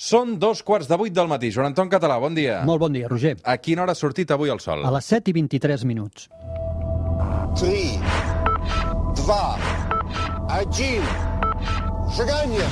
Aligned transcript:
Són 0.00 0.38
dos 0.40 0.62
quarts 0.64 0.88
de 0.88 0.96
vuit 0.96 1.12
del 1.12 1.26
matí. 1.28 1.50
Joan 1.52 1.74
Anton 1.74 1.90
Català, 1.92 2.14
bon 2.22 2.32
dia. 2.32 2.62
Molt 2.64 2.80
bon 2.80 2.94
dia, 2.96 3.08
Roger. 3.10 3.34
A 3.44 3.58
quina 3.60 3.82
hora 3.82 3.92
ha 3.92 3.98
sortit 3.98 4.30
avui 4.32 4.48
el 4.48 4.60
sol? 4.64 4.80
A 4.88 4.92
les 4.94 5.10
7 5.12 5.28
i 5.28 5.34
23 5.36 5.84
minuts. 5.84 6.30
3, 7.60 8.00
2, 9.20 9.68
1, 10.56 11.04
seganya! 12.16 12.70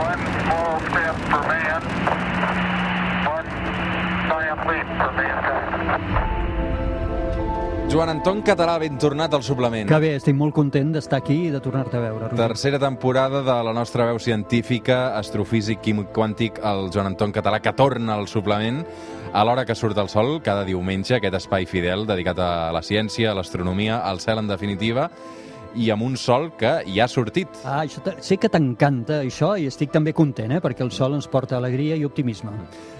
One 0.00 0.22
small 0.42 0.74
step 0.90 1.16
for 1.30 1.42
man, 1.46 1.82
one 3.36 3.48
giant 4.26 4.66
leap 4.66 4.92
for 4.98 5.12
mankind. 5.22 6.29
Joan 7.90 8.08
Anton 8.08 8.38
Català, 8.46 8.76
ben 8.78 8.94
tornat 9.02 9.32
al 9.34 9.42
suplement. 9.42 9.88
Que 9.90 9.98
bé, 9.98 10.12
estic 10.14 10.36
molt 10.38 10.54
content 10.54 10.92
d'estar 10.94 11.18
aquí 11.18 11.48
i 11.48 11.50
de 11.50 11.58
tornar-te 11.58 11.96
a 11.98 12.02
veure, 12.04 12.28
Roger. 12.28 12.38
Tercera 12.38 12.78
temporada 12.78 13.40
de 13.42 13.56
la 13.66 13.72
nostra 13.74 14.04
veu 14.06 14.20
científica, 14.22 15.16
astrofísic, 15.18 15.80
químic 15.82 16.12
quàntic, 16.14 16.60
el 16.62 16.92
Joan 16.94 17.10
Anton 17.10 17.34
Català, 17.34 17.58
que 17.58 17.72
torna 17.74 18.14
al 18.14 18.28
suplement 18.30 18.84
a 19.34 19.42
l'hora 19.42 19.64
que 19.66 19.74
surt 19.74 19.98
el 19.98 20.06
sol, 20.08 20.36
cada 20.46 20.62
diumenge, 20.68 21.16
aquest 21.18 21.34
espai 21.40 21.66
fidel 21.66 22.06
dedicat 22.06 22.38
a 22.38 22.70
la 22.70 22.84
ciència, 22.86 23.32
a 23.32 23.34
l'astronomia, 23.34 23.98
al 24.06 24.22
cel 24.22 24.38
en 24.38 24.46
definitiva, 24.46 25.08
i 25.74 25.90
amb 25.90 26.02
un 26.06 26.16
sol 26.16 26.50
que 26.58 26.80
ja 26.86 27.04
ha 27.04 27.08
sortit. 27.08 27.48
Ah, 27.64 27.82
això 27.84 28.02
sé 28.20 28.36
que 28.40 28.48
t'encanta, 28.48 29.20
això, 29.24 29.52
i 29.58 29.66
estic 29.70 29.92
també 29.92 30.12
content, 30.16 30.52
eh, 30.52 30.60
perquè 30.60 30.84
el 30.86 30.90
sol 30.94 31.14
ens 31.14 31.28
porta 31.30 31.56
alegria 31.56 31.96
i 31.96 32.04
optimisme. 32.04 32.50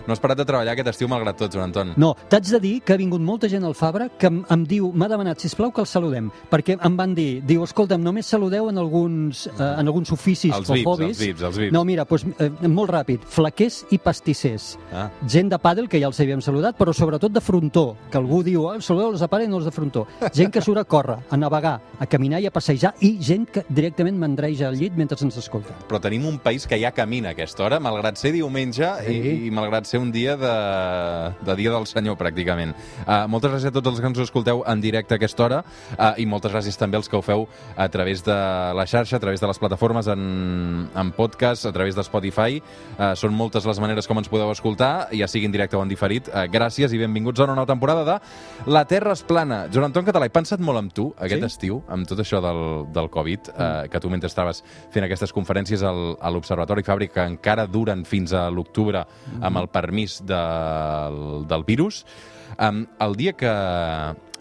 No 0.06 0.14
has 0.14 0.20
parat 0.20 0.38
de 0.40 0.46
treballar 0.48 0.72
aquest 0.72 0.88
estiu 0.94 1.08
malgrat 1.08 1.36
tot, 1.38 1.52
Joan 1.52 1.70
Anton. 1.70 1.92
No, 2.00 2.14
t'haig 2.28 2.48
de 2.50 2.60
dir 2.60 2.72
que 2.82 2.94
ha 2.94 2.98
vingut 2.98 3.20
molta 3.20 3.48
gent 3.48 3.64
al 3.64 3.76
Fabra 3.78 4.08
que 4.18 4.26
em, 4.26 4.40
em 4.50 4.64
diu, 4.66 4.90
m'ha 4.92 5.08
demanat, 5.10 5.38
si 5.38 5.50
plau 5.54 5.70
que 5.70 5.82
el 5.84 5.86
saludem, 5.86 6.30
perquè 6.50 6.78
em 6.80 6.96
van 6.96 7.14
dir, 7.14 7.42
diu, 7.46 7.62
escolta'm, 7.66 8.02
només 8.02 8.26
saludeu 8.26 8.70
en 8.70 8.78
alguns, 8.80 9.46
eh, 9.52 9.68
en 9.68 9.86
alguns 9.86 10.10
oficis 10.12 10.54
Els 10.56 10.70
o 10.70 10.74
VIPs, 10.74 10.86
hobbies. 10.88 11.10
els 11.10 11.20
VIPs, 11.26 11.42
els 11.42 11.58
VIPs. 11.58 11.74
No, 11.76 11.84
mira, 11.84 12.06
doncs, 12.08 12.26
eh, 12.38 12.50
molt 12.68 12.90
ràpid, 12.90 13.26
flaquers 13.28 13.84
i 13.90 13.98
pastissers. 13.98 14.78
Ah. 14.92 15.08
Gent 15.28 15.50
de 15.52 15.58
pàdel, 15.58 15.88
que 15.88 16.00
ja 16.00 16.08
els 16.08 16.20
havíem 16.20 16.40
saludat, 16.42 16.78
però 16.78 16.94
sobretot 16.96 17.32
de 17.32 17.40
frontó, 17.44 17.96
que 18.10 18.18
algú 18.18 18.42
diu, 18.42 18.64
oh, 18.64 18.80
saludeu 18.80 19.12
els 19.12 19.20
de 19.20 19.28
pàdel 19.28 19.46
i 19.46 19.50
no 19.52 19.60
els 19.60 19.68
de 19.68 19.74
frontó. 19.74 20.06
Gent 20.32 20.50
que 20.50 20.62
surt 20.64 20.80
a 20.80 20.84
córrer, 20.84 21.18
a 21.30 21.36
navegar, 21.36 21.80
a 21.98 22.06
caminar 22.06 22.40
i 22.40 22.46
a 22.46 22.50
passejar, 22.60 22.92
i 23.00 23.14
gent 23.24 23.48
que 23.50 23.64
directament 23.72 24.18
mandreja 24.20 24.68
al 24.68 24.76
llit 24.78 24.94
mentre 24.98 25.16
ens 25.24 25.38
escolta. 25.40 25.74
Però 25.88 25.98
tenim 26.02 26.26
un 26.28 26.38
país 26.44 26.66
que 26.68 26.78
ja 26.80 26.92
camina 26.92 27.32
a 27.32 27.36
aquesta 27.36 27.64
hora, 27.66 27.80
malgrat 27.80 28.20
ser 28.20 28.34
diumenge 28.36 28.86
Sí. 29.06 29.14
i, 29.16 29.32
i 29.48 29.50
malgrat 29.54 29.86
ser 29.88 29.98
un 30.02 30.10
dia 30.12 30.36
de, 30.36 30.52
de 31.46 31.54
dia 31.56 31.70
del 31.72 31.86
senyor, 31.88 32.16
pràcticament. 32.20 32.74
Uh, 33.06 33.24
moltes 33.30 33.50
gràcies 33.52 33.70
a 33.70 33.74
tots 33.74 33.88
els 33.90 34.00
que 34.02 34.08
ens 34.10 34.20
escolteu 34.22 34.62
en 34.68 34.80
directe 34.82 35.14
a 35.16 35.18
aquesta 35.20 35.44
hora 35.46 35.60
uh, 35.64 36.12
i 36.20 36.26
moltes 36.28 36.52
gràcies 36.52 36.76
també 36.78 36.98
als 37.00 37.08
que 37.08 37.16
ho 37.18 37.22
feu 37.24 37.46
a 37.76 37.88
través 37.92 38.22
de 38.26 38.34
la 38.76 38.84
xarxa, 38.86 39.16
a 39.16 39.22
través 39.22 39.40
de 39.40 39.48
les 39.50 39.58
plataformes 39.62 40.06
en, 40.12 40.88
en 40.94 41.12
podcast, 41.16 41.66
a 41.66 41.72
través 41.72 41.96
de 41.96 42.04
Spotify. 42.06 42.60
Uh, 42.98 43.14
són 43.16 43.34
moltes 43.36 43.64
les 43.68 43.80
maneres 43.82 44.08
com 44.10 44.20
ens 44.20 44.28
podeu 44.30 44.50
escoltar, 44.52 45.08
ja 45.16 45.28
sigui 45.30 45.48
en 45.48 45.54
directe 45.56 45.78
o 45.78 45.82
en 45.84 45.88
diferit. 45.90 46.28
Uh, 46.28 46.44
gràcies 46.52 46.92
i 46.92 47.00
benvinguts 47.00 47.40
a 47.40 47.48
una 47.48 47.56
nova 47.56 47.70
temporada 47.72 48.04
de 48.04 48.18
La 48.70 48.84
Terra 48.90 49.14
és 49.16 49.24
plana. 49.24 49.64
Joan 49.72 49.88
Anton 49.90 50.04
Català, 50.08 50.28
he 50.28 50.34
pensat 50.34 50.60
molt 50.60 50.82
en 50.84 50.90
tu 50.92 51.08
aquest 51.16 51.40
Sí? 51.40 51.46
estiu, 51.54 51.80
amb 51.88 52.04
tot 52.08 52.18
això 52.20 52.40
del, 52.50 52.92
del 52.92 53.10
Covid, 53.10 53.50
eh, 53.54 53.68
que 53.90 54.00
tu 54.02 54.10
mentre 54.10 54.30
estaves 54.30 54.62
fent 54.92 55.06
aquestes 55.06 55.32
conferències 55.32 55.84
al, 55.86 56.16
a 56.20 56.32
l'Observatori 56.34 56.84
Fàbric, 56.86 57.14
que 57.14 57.28
encara 57.36 57.68
duren 57.70 58.04
fins 58.08 58.34
a 58.34 58.48
l'octubre 58.50 59.04
amb 59.40 59.62
el 59.62 59.70
permís 59.72 60.20
del, 60.26 61.46
del 61.48 61.64
virus, 61.68 62.04
um, 62.58 62.84
el 63.00 63.16
dia 63.16 63.32
que 63.38 63.54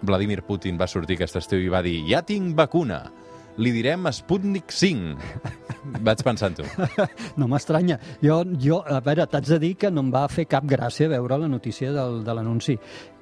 Vladimir 0.02 0.44
Putin 0.48 0.80
va 0.80 0.88
sortir 0.88 1.18
aquest 1.20 1.40
estiu 1.42 1.62
i 1.62 1.72
va 1.72 1.84
dir 1.86 2.02
ja 2.08 2.22
tinc 2.26 2.56
vacuna, 2.58 3.04
li 3.58 3.72
direm 3.76 4.08
Sputnik 4.14 4.72
5. 4.72 5.16
Vaig 6.06 6.24
pensar 6.24 6.52
en 6.52 6.60
tu. 6.60 6.64
No 7.40 7.48
m'estranya. 7.48 7.98
Jo, 8.22 8.42
jo, 8.60 8.82
a 8.84 9.00
veure, 9.04 9.26
t'haig 9.30 9.48
de 9.48 9.60
dir 9.62 9.72
que 9.80 9.90
no 9.92 10.04
em 10.04 10.12
va 10.14 10.26
fer 10.32 10.46
cap 10.50 10.66
gràcia 10.68 11.10
veure 11.12 11.38
la 11.40 11.48
notícia 11.48 11.92
del, 11.96 12.22
de 12.26 12.36
l'anunci. 12.36 12.76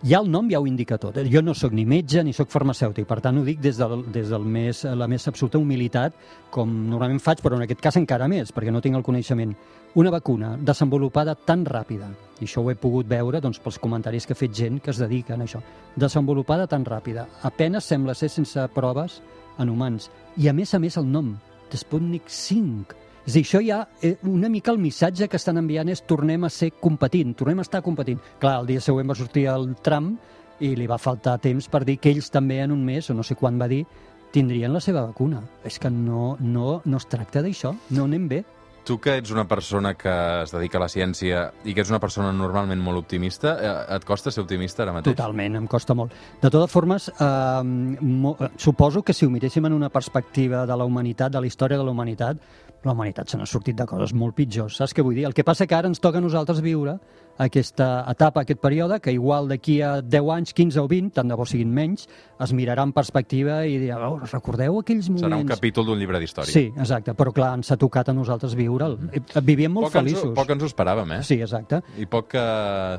Ja 0.06 0.20
el 0.22 0.30
nom 0.30 0.50
ja 0.50 0.60
ho 0.62 0.68
indica 0.70 0.98
tot. 1.02 1.18
Jo 1.32 1.42
no 1.42 1.56
sóc 1.58 1.74
ni 1.74 1.86
metge 1.86 2.24
ni 2.26 2.34
sóc 2.34 2.52
farmacèutic, 2.54 3.08
per 3.10 3.20
tant 3.22 3.40
ho 3.40 3.46
dic 3.46 3.62
des, 3.62 3.78
del, 3.78 4.04
des 4.14 4.30
del 4.34 4.46
més, 4.46 4.84
la 4.84 5.08
més 5.10 5.28
absoluta 5.30 5.62
humilitat, 5.62 6.18
com 6.54 6.74
normalment 6.90 7.22
faig, 7.24 7.42
però 7.46 7.58
en 7.58 7.66
aquest 7.66 7.82
cas 7.84 7.98
encara 8.02 8.30
més, 8.30 8.54
perquè 8.54 8.74
no 8.74 8.82
tinc 8.82 8.98
el 9.00 9.06
coneixement. 9.06 9.56
Una 9.98 10.12
vacuna 10.14 10.56
desenvolupada 10.62 11.34
tan 11.34 11.66
ràpida, 11.66 12.12
i 12.42 12.46
això 12.46 12.62
ho 12.62 12.70
he 12.70 12.78
pogut 12.78 13.08
veure 13.10 13.42
doncs, 13.42 13.62
pels 13.64 13.80
comentaris 13.82 14.28
que 14.28 14.36
ha 14.36 14.40
fet 14.40 14.54
gent 14.54 14.82
que 14.84 14.94
es 14.94 15.02
dediquen 15.02 15.42
a 15.42 15.48
això, 15.48 15.64
desenvolupada 15.96 16.68
tan 16.70 16.86
ràpida, 16.86 17.26
apenes 17.50 17.90
sembla 17.90 18.14
ser 18.18 18.30
sense 18.30 18.68
proves 18.76 19.22
en 19.58 19.70
humans. 19.70 20.10
I 20.38 20.50
a 20.50 20.54
més 20.54 20.74
a 20.74 20.80
més 20.80 20.98
el 20.98 21.10
nom, 21.12 21.36
de 21.72 21.78
Sputnik 21.78 22.30
5. 22.32 22.96
És 23.28 23.36
dir, 23.36 23.44
això 23.44 23.60
ja, 23.60 23.82
eh, 24.02 24.16
una 24.24 24.48
mica 24.50 24.72
el 24.72 24.80
missatge 24.80 25.28
que 25.28 25.36
estan 25.36 25.60
enviant 25.60 25.90
és 25.92 26.02
tornem 26.08 26.46
a 26.48 26.50
ser 26.50 26.72
competint, 26.80 27.34
tornem 27.36 27.60
a 27.60 27.66
estar 27.68 27.82
competint. 27.84 28.22
Clar, 28.40 28.62
el 28.62 28.70
dia 28.70 28.84
següent 28.84 29.10
va 29.10 29.18
sortir 29.20 29.48
el 29.52 29.74
Trump 29.84 30.16
i 30.64 30.76
li 30.76 30.88
va 30.88 30.98
faltar 30.98 31.38
temps 31.44 31.68
per 31.68 31.84
dir 31.86 31.98
que 32.00 32.10
ells 32.10 32.32
també 32.32 32.62
en 32.64 32.72
un 32.72 32.86
mes, 32.86 33.10
o 33.10 33.14
no 33.14 33.26
sé 33.28 33.36
quan 33.36 33.60
va 33.60 33.68
dir, 33.68 33.84
tindrien 34.32 34.74
la 34.74 34.80
seva 34.80 35.04
vacuna. 35.06 35.42
És 35.66 35.80
que 35.80 35.92
no, 35.92 36.38
no, 36.40 36.82
no 36.86 36.98
es 36.98 37.10
tracta 37.12 37.44
d'això, 37.44 37.76
no 37.90 38.08
anem 38.08 38.30
bé. 38.32 38.44
Tu 38.88 38.96
que 39.04 39.18
ets 39.20 39.34
una 39.36 39.44
persona 39.44 39.96
que 40.00 40.12
es 40.44 40.54
dedica 40.56 40.78
a 40.80 40.82
la 40.86 40.88
ciència 40.88 41.42
i 41.68 41.74
que 41.76 41.84
ets 41.84 41.90
una 41.92 42.00
persona 42.00 42.30
normalment 42.32 42.80
molt 42.80 43.02
optimista, 43.02 43.58
eh, 43.60 43.74
et 43.98 44.06
costa 44.08 44.32
ser 44.32 44.46
optimista 44.46 44.86
ara 44.86 44.94
mateix? 44.96 45.12
Totalment, 45.12 45.58
em 45.60 45.66
costa 45.68 45.96
molt. 45.98 46.14
De 46.40 46.48
totes 46.48 46.72
formes, 46.72 47.10
eh, 47.12 48.48
suposo 48.56 49.04
que 49.04 49.12
si 49.14 49.26
ho 49.26 49.30
miréssim 49.30 49.66
en 49.68 49.76
una 49.76 49.90
perspectiva 49.90 50.66
de 50.66 50.78
la 50.78 50.86
humanitat, 50.86 51.34
de 51.34 51.42
la 51.42 51.48
història 51.48 51.78
de 51.78 51.84
la 51.84 51.92
humanitat, 51.92 52.40
la 52.86 52.94
humanitat 52.94 53.28
se 53.28 53.38
n'ha 53.38 53.46
sortit 53.46 53.76
de 53.76 53.86
coses 53.86 54.14
molt 54.14 54.36
pitjors. 54.38 54.78
Saps 54.78 54.96
què 54.96 55.04
vull 55.04 55.16
dir? 55.16 55.26
El 55.26 55.34
que 55.34 55.44
passa 55.44 55.68
que 55.68 55.76
ara 55.76 55.90
ens 55.92 56.00
toca 56.00 56.20
a 56.20 56.24
nosaltres 56.24 56.62
viure 56.62 56.98
aquesta 57.38 58.04
etapa, 58.10 58.42
aquest 58.42 58.60
període, 58.60 59.00
que 59.00 59.12
igual 59.14 59.48
d'aquí 59.48 59.80
a 59.86 60.02
10 60.02 60.30
anys, 60.34 60.54
15 60.58 60.80
o 60.82 60.88
20, 60.90 61.12
tant 61.14 61.30
de 61.30 61.36
bo 61.38 61.46
siguin 61.46 61.70
menys, 61.74 62.08
es 62.42 62.54
mirarà 62.54 62.84
en 62.86 62.92
perspectiva 62.94 63.60
i 63.66 63.78
dirà, 63.82 64.00
oh, 64.10 64.20
recordeu 64.26 64.80
aquells 64.82 65.08
moments... 65.10 65.26
Serà 65.26 65.40
un 65.42 65.48
capítol 65.50 65.86
d'un 65.86 66.00
llibre 66.02 66.20
d'història. 66.22 66.52
Sí, 66.54 66.66
exacte, 66.76 67.14
però 67.18 67.34
clar, 67.34 67.52
ens 67.58 67.72
ha 67.74 67.78
tocat 67.78 68.10
a 68.10 68.16
nosaltres 68.18 68.56
viure'l. 68.58 68.98
Vivíem 69.46 69.74
molt 69.74 69.88
poc 69.88 69.96
ens, 70.02 70.04
feliços. 70.04 70.30
ho- 70.32 70.34
poc 70.38 70.54
ens 70.56 70.66
ho 70.66 70.70
esperàvem, 70.72 71.16
eh? 71.18 71.22
Sí, 71.26 71.40
exacte. 71.42 71.82
I 71.98 72.06
poc 72.10 72.30
que... 72.36 72.46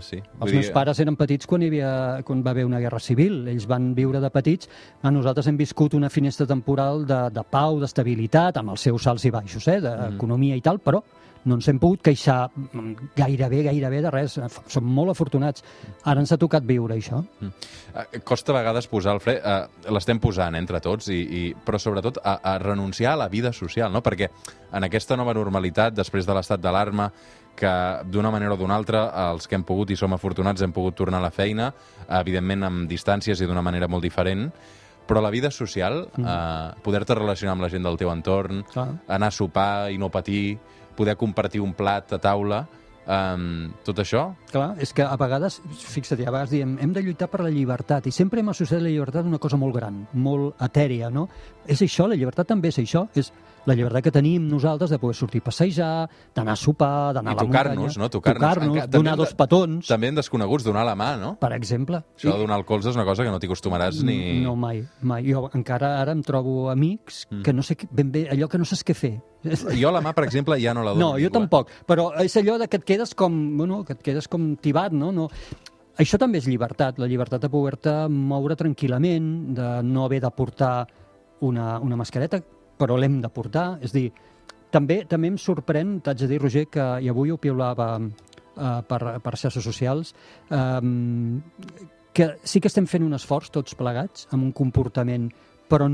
Sí. 0.07 0.21
Els 0.41 0.55
meus 0.55 0.71
pares 0.75 0.99
eren 1.03 1.17
petits 1.19 1.47
quan, 1.51 1.63
hi 1.63 1.71
havia, 1.73 1.93
quan 2.27 2.43
va 2.47 2.55
haver 2.55 2.67
una 2.67 2.81
guerra 2.83 2.99
civil. 3.03 3.41
Ells 3.51 3.67
van 3.71 3.93
viure 3.99 4.21
de 4.23 4.31
petits. 4.35 4.71
A 5.03 5.11
nosaltres 5.15 5.47
hem 5.51 5.59
viscut 5.59 5.95
una 5.99 6.11
finestra 6.11 6.47
temporal 6.47 7.05
de, 7.07 7.25
de 7.35 7.43
pau, 7.51 7.79
d'estabilitat, 7.83 8.59
amb 8.63 8.75
els 8.75 8.87
seus 8.87 9.03
salts 9.07 9.25
i 9.27 9.35
baixos, 9.35 9.67
eh, 9.69 9.81
d'economia 9.83 10.59
i 10.59 10.63
tal, 10.65 10.79
però 10.83 11.03
no 11.49 11.57
ens 11.59 11.69
hem 11.71 11.81
pogut 11.81 12.03
queixar 12.05 12.51
mm, 12.53 13.11
gairebé, 13.17 13.63
gairebé 13.71 14.03
de 14.05 14.13
res. 14.13 14.37
Som 14.69 14.89
molt 14.93 15.15
afortunats. 15.15 15.65
Ara 16.05 16.23
ens 16.23 16.33
ha 16.35 16.41
tocat 16.41 16.67
viure 16.69 16.99
això. 16.99 17.23
Eh, 17.43 18.21
Costa 18.29 18.53
a 18.53 18.59
vegades 18.61 18.89
posar 18.91 19.17
el 19.17 19.23
fre, 19.25 19.39
eh, 19.41 19.91
l'estem 19.95 20.21
posant 20.23 20.59
entre 20.59 20.83
tots, 20.85 21.11
i, 21.15 21.19
i, 21.25 21.43
però 21.65 21.81
sobretot 21.81 22.21
a, 22.23 22.39
a 22.53 22.57
renunciar 22.63 23.17
a 23.17 23.23
la 23.25 23.29
vida 23.33 23.53
social, 23.57 23.93
no? 23.93 24.05
perquè 24.05 24.31
en 24.77 24.87
aquesta 24.87 25.17
nova 25.17 25.35
normalitat, 25.37 25.97
després 25.97 26.29
de 26.29 26.37
l'estat 26.37 26.63
d'alarma, 26.63 27.11
que 27.59 27.71
d'una 28.07 28.31
manera 28.31 28.55
o 28.55 28.59
d'una 28.59 28.77
altra, 28.79 29.09
els 29.33 29.49
que 29.51 29.57
hem 29.59 29.65
pogut 29.67 29.91
i 29.91 29.97
som 29.99 30.13
afortunats 30.15 30.63
hem 30.63 30.73
pogut 30.75 30.95
tornar 30.95 31.19
a 31.19 31.27
la 31.27 31.35
feina, 31.35 31.73
evidentment 32.21 32.69
amb 32.69 32.85
distàncies 32.91 33.41
i 33.43 33.49
d'una 33.51 33.65
manera 33.67 33.89
molt 33.91 34.07
diferent, 34.07 34.47
però 35.09 35.23
la 35.25 35.33
vida 35.33 35.51
social, 35.51 36.03
eh, 36.19 36.81
poder-te 36.85 37.17
relacionar 37.17 37.57
amb 37.57 37.65
la 37.65 37.71
gent 37.73 37.83
del 37.83 37.97
teu 37.97 38.13
entorn, 38.13 38.63
Clar. 38.69 38.91
anar 39.09 39.33
a 39.33 39.35
sopar 39.35 39.91
i 39.91 39.97
no 39.99 40.11
patir, 40.13 40.59
poder 40.99 41.17
compartir 41.21 41.63
un 41.63 41.73
plat 41.79 42.13
a 42.17 42.21
taula, 42.23 42.65
eh, 43.07 43.69
tot 43.87 44.03
això 44.03 44.25
Clar, 44.53 44.73
és 44.83 44.93
que 44.93 45.07
a 45.07 45.17
vegades, 45.21 45.61
fixa't, 45.79 46.21
a 46.27 46.33
vegades 46.33 46.55
diem 46.55 46.77
hem 46.83 46.95
de 46.95 47.05
lluitar 47.05 47.31
per 47.33 47.43
la 47.45 47.53
llibertat 47.55 48.09
i 48.11 48.15
sempre 48.15 48.43
hem 48.43 48.51
associat 48.53 48.83
la 48.83 48.93
llibertat 48.93 49.25
a 49.25 49.31
una 49.31 49.43
cosa 49.43 49.61
molt 49.61 49.77
gran, 49.77 50.03
molt 50.13 50.61
etèria, 50.65 51.11
no? 51.11 51.29
És 51.67 51.83
això, 51.85 52.09
la 52.09 52.19
llibertat 52.19 52.51
també 52.51 52.73
és 52.73 52.81
això, 52.83 53.07
és 53.15 53.33
la 53.69 53.77
llibertat 53.77 54.07
que 54.07 54.13
tenim 54.15 54.47
nosaltres 54.49 54.91
de 54.91 54.99
poder 55.01 55.17
sortir 55.19 55.43
a 55.43 55.47
passejar, 55.49 56.09
d'anar 56.35 56.57
a 56.57 56.61
sopar, 56.61 57.13
d'anar 57.17 57.35
I 57.35 57.37
a 57.37 57.39
la 57.39 57.47
muntanya, 57.47 57.93
no? 58.01 58.09
Tocar-nos. 58.09 58.41
tocar-nos 58.41 58.79
també 58.79 58.87
donar 58.97 59.17
dos 59.21 59.35
petons, 59.37 59.87
també 59.89 60.13
en 60.13 60.19
desconeguts, 60.19 60.65
donar 60.67 60.87
la 60.89 60.97
mà, 60.99 61.13
no? 61.21 61.35
per 61.41 61.53
exemple. 61.57 62.03
Això 62.17 62.33
de 62.33 62.43
donar 62.43 62.59
el 62.63 62.67
colze 62.69 62.91
és 62.91 62.99
una 62.99 63.07
cosa 63.09 63.27
que 63.27 63.33
no 63.35 63.41
t'hi 63.41 63.51
acostumaràs 63.51 64.03
ni... 64.07 64.19
No, 64.45 64.57
mai, 64.57 64.83
mai. 65.03 65.27
Jo 65.29 65.47
encara 65.55 65.99
ara 66.01 66.17
em 66.17 66.23
trobo 66.25 66.71
amics 66.73 67.27
que 67.45 67.53
no 67.53 67.63
sé 67.63 67.77
ben 67.91 68.13
bé, 68.15 68.27
allò 68.33 68.49
que 68.49 68.61
no 68.61 68.69
saps 68.69 68.87
què 68.87 68.97
fer. 68.97 69.15
Jo 69.79 69.93
la 69.95 70.03
mà, 70.03 70.15
per 70.17 70.25
exemple, 70.27 70.57
ja 70.59 70.73
no 70.75 70.83
la 70.83 70.95
dono. 70.97 71.05
No, 71.05 71.11
jo 71.15 71.29
ningú, 71.29 71.31
eh? 71.31 71.35
tampoc. 71.39 71.75
Però 71.87 72.11
és 72.25 72.35
allò 72.41 72.57
de 72.59 72.67
que 72.71 72.81
et 72.81 72.87
quedes 72.89 73.15
com, 73.19 73.35
bueno, 73.59 73.85
que 73.87 73.95
et 73.95 74.03
quedes 74.03 74.27
com 74.31 74.55
tibat, 74.63 74.97
no? 74.97 75.13
no 75.15 75.29
això 75.99 76.19
també 76.21 76.39
és 76.39 76.47
llibertat, 76.47 77.01
la 77.03 77.09
llibertat 77.11 77.43
de 77.43 77.51
poder-te 77.51 77.93
moure 78.09 78.55
tranquil·lament, 78.59 79.31
de 79.59 79.71
no 79.83 80.05
haver 80.07 80.21
de 80.23 80.31
portar 80.31 80.87
una, 81.43 81.79
una 81.83 81.99
mascareta, 81.99 82.39
però 82.79 82.97
l'hem 82.99 83.21
de 83.25 83.31
portar. 83.33 83.69
És 83.85 83.95
dir, 83.95 84.09
també, 84.75 85.03
també 85.09 85.33
em 85.33 85.39
sorprèn, 85.41 85.99
t'haig 86.05 86.25
de 86.25 86.31
dir, 86.31 86.41
Roger, 86.43 86.67
que 86.73 86.89
i 87.03 87.11
avui 87.11 87.33
ho 87.33 87.39
piulava 87.41 87.91
eh, 87.99 88.81
per, 88.89 89.03
per 89.25 89.37
xarxes 89.37 89.65
socials, 89.65 90.15
eh, 90.51 90.81
que 92.19 92.33
sí 92.43 92.61
que 92.61 92.71
estem 92.71 92.89
fent 92.91 93.05
un 93.07 93.15
esforç 93.15 93.53
tots 93.55 93.77
plegats 93.79 94.27
amb 94.33 94.43
un 94.43 94.57
comportament 94.57 95.29
però 95.69 95.87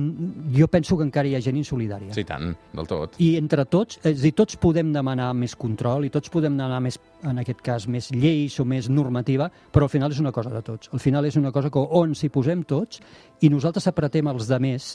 jo 0.55 0.69
penso 0.71 0.97
que 0.97 1.03
encara 1.03 1.29
hi 1.29 1.35
ha 1.35 1.41
gent 1.43 1.57
insolidària. 1.59 2.15
Sí, 2.15 2.23
tant, 2.25 2.53
del 2.73 2.87
tot. 2.87 3.17
I 3.19 3.35
entre 3.41 3.65
tots, 3.67 3.99
és 4.07 4.23
dir, 4.23 4.31
tots 4.39 4.57
podem 4.63 4.93
demanar 4.95 5.33
més 5.37 5.57
control 5.59 6.07
i 6.07 6.13
tots 6.15 6.31
podem 6.33 6.55
demanar 6.55 6.79
més, 6.85 7.01
en 7.27 7.43
aquest 7.43 7.65
cas, 7.67 7.89
més 7.91 8.13
lleis 8.15 8.55
o 8.63 8.67
més 8.69 8.89
normativa, 8.89 9.51
però 9.75 9.89
al 9.89 9.93
final 9.93 10.15
és 10.15 10.23
una 10.23 10.33
cosa 10.33 10.55
de 10.55 10.63
tots. 10.63 10.93
Al 10.95 11.03
final 11.03 11.27
és 11.27 11.39
una 11.41 11.53
cosa 11.53 11.73
que 11.75 11.83
on 11.83 12.15
s'hi 12.15 12.31
posem 12.31 12.63
tots 12.71 13.03
i 13.43 13.51
nosaltres 13.51 13.91
apretem 13.91 14.31
els 14.31 14.47
de 14.49 14.61
més 14.63 14.95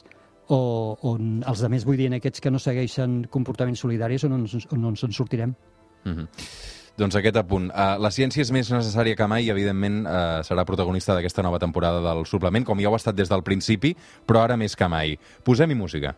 o 0.50 0.98
on 1.12 1.44
els 1.48 1.62
més, 1.70 1.86
vull 1.86 1.98
dir, 2.00 2.10
en 2.10 2.18
aquests 2.18 2.42
que 2.42 2.52
no 2.52 2.60
segueixen 2.62 3.22
comportaments 3.32 3.86
solidaris 3.86 4.26
on, 4.26 4.40
ens, 4.42 4.68
on 4.74 4.92
ens 4.92 5.06
en 5.06 5.16
sortirem. 5.16 5.56
Mhm. 6.06 6.28
Doncs 7.00 7.16
aquest 7.16 7.38
apunt. 7.40 7.70
Uh, 7.72 7.96
la 8.02 8.12
ciència 8.12 8.44
és 8.44 8.52
més 8.52 8.68
necessària 8.74 9.16
que 9.16 9.28
mai 9.28 9.46
i, 9.46 9.52
evidentment, 9.54 10.02
uh, 10.04 10.42
serà 10.44 10.66
protagonista 10.68 11.16
d'aquesta 11.16 11.46
nova 11.46 11.60
temporada 11.60 12.02
del 12.04 12.26
suplement, 12.28 12.66
com 12.68 12.82
ja 12.82 12.90
ho 12.90 12.98
ha 12.98 13.00
estat 13.00 13.16
des 13.16 13.32
del 13.32 13.44
principi, 13.44 13.94
però 14.28 14.44
ara 14.44 14.58
més 14.60 14.76
que 14.76 14.90
mai. 14.92 15.16
Posem-hi 15.48 15.80
música. 15.80 16.16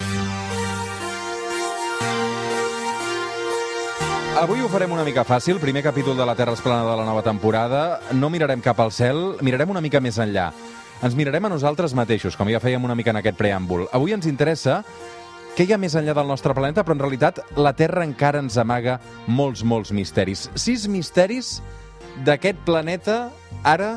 Avui 4.42 4.64
ho 4.64 4.70
farem 4.74 4.90
una 4.96 5.04
mica 5.06 5.22
fàcil. 5.22 5.60
Primer 5.62 5.84
capítol 5.86 6.16
de 6.18 6.26
la 6.26 6.34
Terra 6.34 6.56
Esplana 6.58 6.90
de 6.90 6.96
la 6.98 7.06
nova 7.06 7.22
temporada. 7.22 8.00
No 8.18 8.32
mirarem 8.34 8.64
cap 8.66 8.80
al 8.82 8.90
cel, 8.90 9.36
mirarem 9.46 9.70
una 9.70 9.84
mica 9.86 10.02
més 10.02 10.18
enllà. 10.18 10.48
Ens 11.02 11.16
mirarem 11.18 11.48
a 11.48 11.50
nosaltres 11.50 11.96
mateixos, 11.98 12.36
com 12.38 12.50
ja 12.54 12.60
fèiem 12.62 12.84
una 12.86 12.94
mica 12.94 13.10
en 13.10 13.18
aquest 13.18 13.40
preàmbul. 13.40 13.88
Avui 13.90 14.14
ens 14.14 14.28
interessa 14.30 14.84
què 15.58 15.66
hi 15.66 15.74
ha 15.74 15.80
més 15.82 15.96
enllà 15.98 16.14
del 16.14 16.30
nostre 16.30 16.54
planeta, 16.54 16.84
però 16.86 16.94
en 16.94 17.02
realitat 17.02 17.40
la 17.58 17.74
Terra 17.74 18.06
encara 18.06 18.38
ens 18.44 18.60
amaga 18.62 19.00
molts, 19.26 19.64
molts 19.66 19.90
misteris. 19.98 20.46
Sis 20.54 20.86
misteris 20.86 21.56
d'aquest 22.28 22.62
planeta 22.68 23.16
ara 23.66 23.96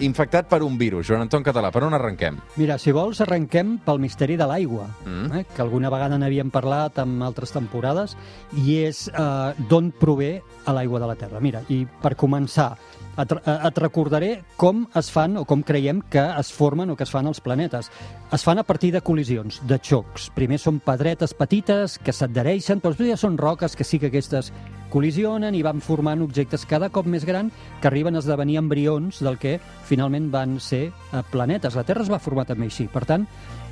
infectat 0.00 0.48
per 0.48 0.62
un 0.62 0.76
virus. 0.78 1.06
Joan 1.08 1.22
Anton 1.22 1.42
Català, 1.44 1.70
per 1.70 1.82
on 1.84 1.94
arrenquem? 1.94 2.38
Mira, 2.56 2.78
si 2.78 2.92
vols, 2.92 3.20
arrenquem 3.20 3.78
pel 3.84 3.98
misteri 4.00 4.36
de 4.36 4.46
l'aigua, 4.46 4.86
Mm. 5.04 5.32
eh, 5.38 5.44
que 5.54 5.62
alguna 5.62 5.90
vegada 5.90 6.18
n'havíem 6.18 6.50
parlat 6.50 6.98
en 6.98 7.22
altres 7.22 7.52
temporades, 7.52 8.16
i 8.56 8.78
és 8.84 9.08
eh, 9.08 9.54
d'on 9.68 9.92
prové 9.92 10.42
a 10.66 10.72
l'aigua 10.72 11.00
de 11.00 11.06
la 11.06 11.14
Terra. 11.16 11.40
Mira, 11.40 11.62
i 11.68 11.86
per 12.02 12.16
començar, 12.16 12.76
et, 13.18 13.32
eh, 13.32 13.58
et 13.66 13.78
recordaré 13.78 14.42
com 14.56 14.86
es 14.94 15.10
fan 15.10 15.36
o 15.36 15.44
com 15.44 15.62
creiem 15.62 16.00
que 16.08 16.22
es 16.38 16.52
formen 16.52 16.90
o 16.90 16.96
que 16.96 17.04
es 17.04 17.10
fan 17.10 17.26
els 17.26 17.40
planetes. 17.40 17.90
Es 18.32 18.44
fan 18.44 18.58
a 18.58 18.62
partir 18.64 18.92
de 18.92 19.02
col·lisions, 19.02 19.60
de 19.62 19.78
xocs. 19.78 20.30
Primer 20.34 20.58
són 20.58 20.80
pedretes 20.80 21.34
petites 21.34 21.98
que 21.98 22.12
s'adhereixen, 22.12 22.80
però 22.80 22.90
després 22.94 23.10
ja 23.10 23.16
són 23.16 23.36
roques 23.36 23.76
que 23.76 23.84
sí 23.84 23.98
que 23.98 24.06
aquestes 24.06 24.52
col·lisionen 24.90 25.54
i 25.56 25.62
van 25.64 25.80
formant 25.84 26.22
objectes 26.24 26.66
cada 26.68 26.90
cop 26.92 27.06
més 27.06 27.24
grans 27.28 27.54
que 27.80 27.88
arriben 27.88 28.16
a 28.16 28.20
esdevenir 28.20 28.58
embrions 28.60 29.22
del 29.24 29.38
que 29.38 29.58
finalment 29.88 30.30
van 30.32 30.58
ser 30.60 30.88
eh, 30.90 31.22
planetes. 31.30 31.76
La 31.78 31.86
Terra 31.86 32.04
es 32.04 32.12
va 32.12 32.20
formar 32.22 32.46
també 32.48 32.68
així. 32.68 32.88
Per 32.90 33.04
tant, 33.08 33.26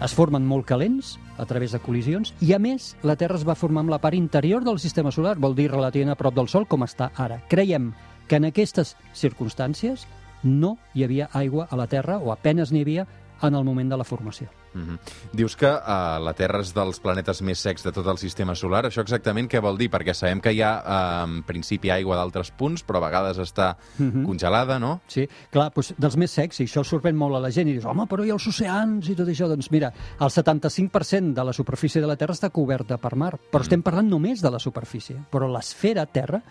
es 0.05 0.15
formen 0.15 0.47
molt 0.47 0.67
calents 0.69 1.17
a 1.39 1.47
través 1.47 1.75
de 1.75 1.83
col·lisions 1.83 2.33
i, 2.41 2.53
a 2.55 2.61
més, 2.63 2.95
la 3.03 3.19
Terra 3.19 3.39
es 3.39 3.47
va 3.47 3.59
formar 3.59 3.85
amb 3.85 3.95
la 3.95 4.01
part 4.03 4.15
interior 4.15 4.65
del 4.65 4.79
sistema 4.79 5.13
solar, 5.15 5.37
vol 5.39 5.59
dir 5.59 5.71
relativament 5.73 6.15
a 6.15 6.21
prop 6.21 6.37
del 6.37 6.49
Sol, 6.49 6.69
com 6.71 6.87
està 6.87 7.11
ara. 7.17 7.43
Creiem 7.51 7.93
que 8.29 8.39
en 8.39 8.47
aquestes 8.51 8.95
circumstàncies 9.17 10.07
no 10.45 10.77
hi 10.95 11.05
havia 11.05 11.31
aigua 11.33 11.67
a 11.71 11.77
la 11.77 11.89
Terra, 11.91 12.19
o 12.19 12.31
apenes 12.33 12.71
n'hi 12.73 12.85
havia, 12.87 13.09
en 13.43 13.55
el 13.55 13.65
moment 13.65 13.91
de 13.91 13.97
la 13.97 14.05
formació. 14.05 14.49
Mm 14.75 14.81
-hmm. 14.83 14.99
Dius 15.33 15.57
que 15.57 15.67
uh, 15.67 16.19
la 16.23 16.35
Terra 16.35 16.61
és 16.61 16.75
dels 16.75 17.01
planetes 17.01 17.43
més 17.43 17.59
secs 17.59 17.83
de 17.83 17.93
tot 17.93 18.07
el 18.07 18.19
sistema 18.19 18.55
solar. 18.55 18.85
Això 18.85 19.01
exactament 19.01 19.49
què 19.51 19.61
vol 19.61 19.79
dir? 19.79 19.91
Perquè 19.91 20.13
sabem 20.15 20.41
que 20.41 20.53
hi 20.53 20.63
ha, 20.63 21.25
uh, 21.25 21.31
en 21.31 21.43
principi, 21.43 21.91
aigua 21.91 22.17
d'altres 22.17 22.51
punts, 22.51 22.85
però 22.87 22.97
a 22.97 23.07
vegades 23.09 23.39
està 23.39 23.77
Mhm. 23.99 24.25
congelada, 24.25 24.79
no? 24.79 25.01
Sí, 25.07 25.29
clar, 25.51 25.73
doncs, 25.75 25.95
dels 25.97 26.17
més 26.17 26.31
secs, 26.31 26.61
i 26.61 26.65
això 26.65 26.85
sorprèn 26.85 27.15
molt 27.15 27.35
a 27.37 27.41
la 27.41 27.51
gent, 27.51 27.69
i 27.69 27.73
dius, 27.73 27.85
home, 27.85 28.07
però 28.07 28.25
hi 28.25 28.31
ha 28.31 28.35
els 28.35 28.47
oceans 28.47 29.09
i 29.09 29.15
tot 29.15 29.29
això. 29.29 29.49
Doncs 29.49 29.71
mira, 29.71 29.93
el 30.21 30.31
75% 30.31 31.35
de 31.35 31.45
la 31.45 31.53
superfície 31.53 32.01
de 32.01 32.07
la 32.07 32.17
Terra 32.17 32.35
està 32.35 32.51
coberta 32.51 32.97
per 32.99 33.17
mar, 33.17 33.39
però 33.51 33.61
estem 33.63 33.83
parlant 33.83 34.09
només 34.09 34.41
de 34.41 34.51
la 34.51 34.59
superfície. 34.59 35.17
Però 35.31 35.49
l'esfera 35.51 36.07
Terra 36.07 36.43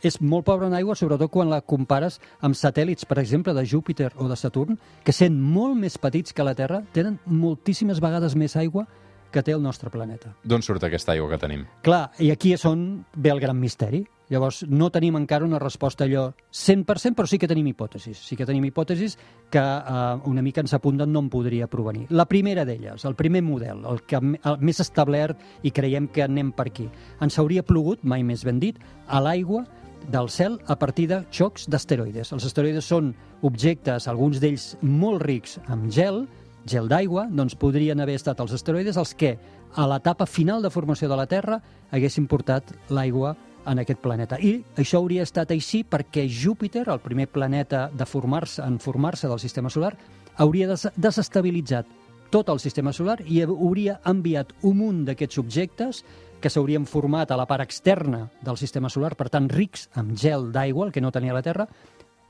és 0.00 0.20
molt 0.20 0.44
pobra 0.44 0.68
en 0.68 0.74
aigua, 0.74 0.94
sobretot 0.94 1.28
quan 1.30 1.50
la 1.50 1.60
compares 1.60 2.20
amb 2.40 2.54
satèl·lits, 2.54 3.04
per 3.04 3.18
exemple, 3.18 3.52
de 3.52 3.66
Júpiter 3.66 4.12
o 4.16 4.28
de 4.28 4.36
Saturn, 4.36 4.78
que 5.02 5.12
sent 5.12 5.40
molt 5.40 5.74
més 5.76 5.98
petits 5.98 6.32
que 6.32 6.44
la 6.44 6.54
Terra, 6.54 6.84
tenen 6.92 7.18
moltíssimes 7.62 8.00
vegades 8.02 8.34
més 8.34 8.56
aigua 8.58 8.88
que 9.32 9.40
té 9.40 9.54
el 9.54 9.62
nostre 9.62 9.88
planeta. 9.88 10.34
D'on 10.44 10.60
surt 10.66 10.82
aquesta 10.84 11.14
aigua 11.14 11.30
que 11.30 11.38
tenim? 11.40 11.62
Clar, 11.86 12.10
i 12.20 12.32
aquí 12.34 12.52
és 12.52 12.66
on 12.68 13.04
ve 13.14 13.30
el 13.30 13.40
gran 13.40 13.56
misteri. 13.56 14.02
Llavors, 14.32 14.62
no 14.68 14.88
tenim 14.92 15.16
encara 15.16 15.44
una 15.44 15.60
resposta 15.60 16.04
allò 16.04 16.26
100%, 16.52 17.14
però 17.16 17.28
sí 17.28 17.38
que 17.38 17.48
tenim 17.48 17.68
hipòtesis. 17.70 18.18
Sí 18.26 18.36
que 18.36 18.46
tenim 18.48 18.64
hipòtesis 18.64 19.16
que 19.52 19.62
eh, 19.62 20.02
una 20.28 20.42
mica 20.42 20.60
ens 20.60 20.74
apunten 20.74 21.12
d'on 21.12 21.30
podria 21.32 21.68
provenir. 21.68 22.08
La 22.10 22.26
primera 22.26 22.64
d'elles, 22.68 23.06
el 23.08 23.16
primer 23.16 23.44
model, 23.44 23.84
el, 23.88 24.02
que, 24.08 24.18
el 24.20 24.58
més 24.60 24.82
establert 24.84 25.40
i 25.62 25.70
creiem 25.70 26.10
que 26.12 26.26
anem 26.26 26.52
per 26.52 26.66
aquí. 26.72 26.88
Ens 27.22 27.38
hauria 27.38 27.64
plogut, 27.64 28.04
mai 28.04 28.24
més 28.26 28.44
ben 28.44 28.60
dit, 28.60 28.80
a 29.06 29.22
l'aigua 29.22 29.64
del 30.12 30.28
cel 30.34 30.58
a 30.66 30.76
partir 30.76 31.06
de 31.12 31.22
xocs 31.30 31.68
d'asteroides. 31.70 32.34
Els 32.34 32.48
asteroides 32.48 32.88
són 32.88 33.12
objectes, 33.46 34.08
alguns 34.08 34.40
d'ells 34.42 34.72
molt 34.82 35.22
rics 35.22 35.60
amb 35.70 35.92
gel, 35.92 36.24
gel 36.68 36.88
d'aigua, 36.88 37.26
doncs 37.30 37.56
podrien 37.58 38.00
haver 38.00 38.16
estat 38.18 38.40
els 38.40 38.52
asteroides 38.54 38.98
els 39.00 39.14
que 39.18 39.36
a 39.74 39.86
l'etapa 39.88 40.26
final 40.26 40.62
de 40.62 40.70
formació 40.70 41.08
de 41.08 41.16
la 41.16 41.26
Terra 41.26 41.58
haguessin 41.90 42.28
portat 42.28 42.74
l'aigua 42.90 43.34
en 43.66 43.78
aquest 43.78 44.00
planeta. 44.02 44.38
I 44.40 44.62
això 44.76 45.00
hauria 45.00 45.24
estat 45.26 45.52
així 45.54 45.82
perquè 45.84 46.26
Júpiter, 46.28 46.88
el 46.90 47.00
primer 47.00 47.28
planeta 47.30 47.88
de 47.92 48.06
formar-se 48.06 48.62
en 48.66 48.78
formar-se 48.82 49.30
del 49.30 49.40
sistema 49.40 49.70
solar, 49.70 49.94
hauria 50.36 50.68
des 50.70 50.88
desestabilitzat 50.96 51.86
tot 52.32 52.48
el 52.48 52.60
sistema 52.60 52.94
solar 52.96 53.18
i 53.28 53.42
hauria 53.44 53.98
enviat 54.08 54.54
un 54.64 54.78
munt 54.78 55.02
d'aquests 55.06 55.38
objectes 55.42 56.02
que 56.42 56.50
s'haurien 56.50 56.86
format 56.88 57.30
a 57.30 57.36
la 57.38 57.46
part 57.46 57.62
externa 57.62 58.24
del 58.42 58.56
sistema 58.58 58.90
solar, 58.90 59.14
per 59.14 59.28
tant 59.30 59.50
rics 59.52 59.88
amb 59.94 60.16
gel 60.18 60.50
d'aigua, 60.52 60.88
el 60.88 60.92
que 60.92 61.02
no 61.04 61.12
tenia 61.14 61.36
la 61.36 61.44
Terra, 61.44 61.68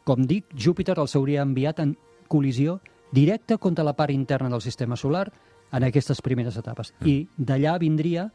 com 0.05 0.27
dic, 0.27 0.51
Júpiter 0.59 0.99
els 0.99 1.15
hauria 1.17 1.47
enviat 1.47 1.81
en 1.81 1.95
col·lisió 2.29 2.81
directa 3.13 3.59
contra 3.59 3.85
la 3.85 3.95
part 3.95 4.11
interna 4.11 4.51
del 4.51 4.63
sistema 4.65 4.97
solar 4.97 5.31
en 5.73 5.85
aquestes 5.85 6.21
primeres 6.21 6.57
etapes. 6.57 6.93
I 7.05 7.29
d'allà 7.39 7.79
vindria 7.79 8.31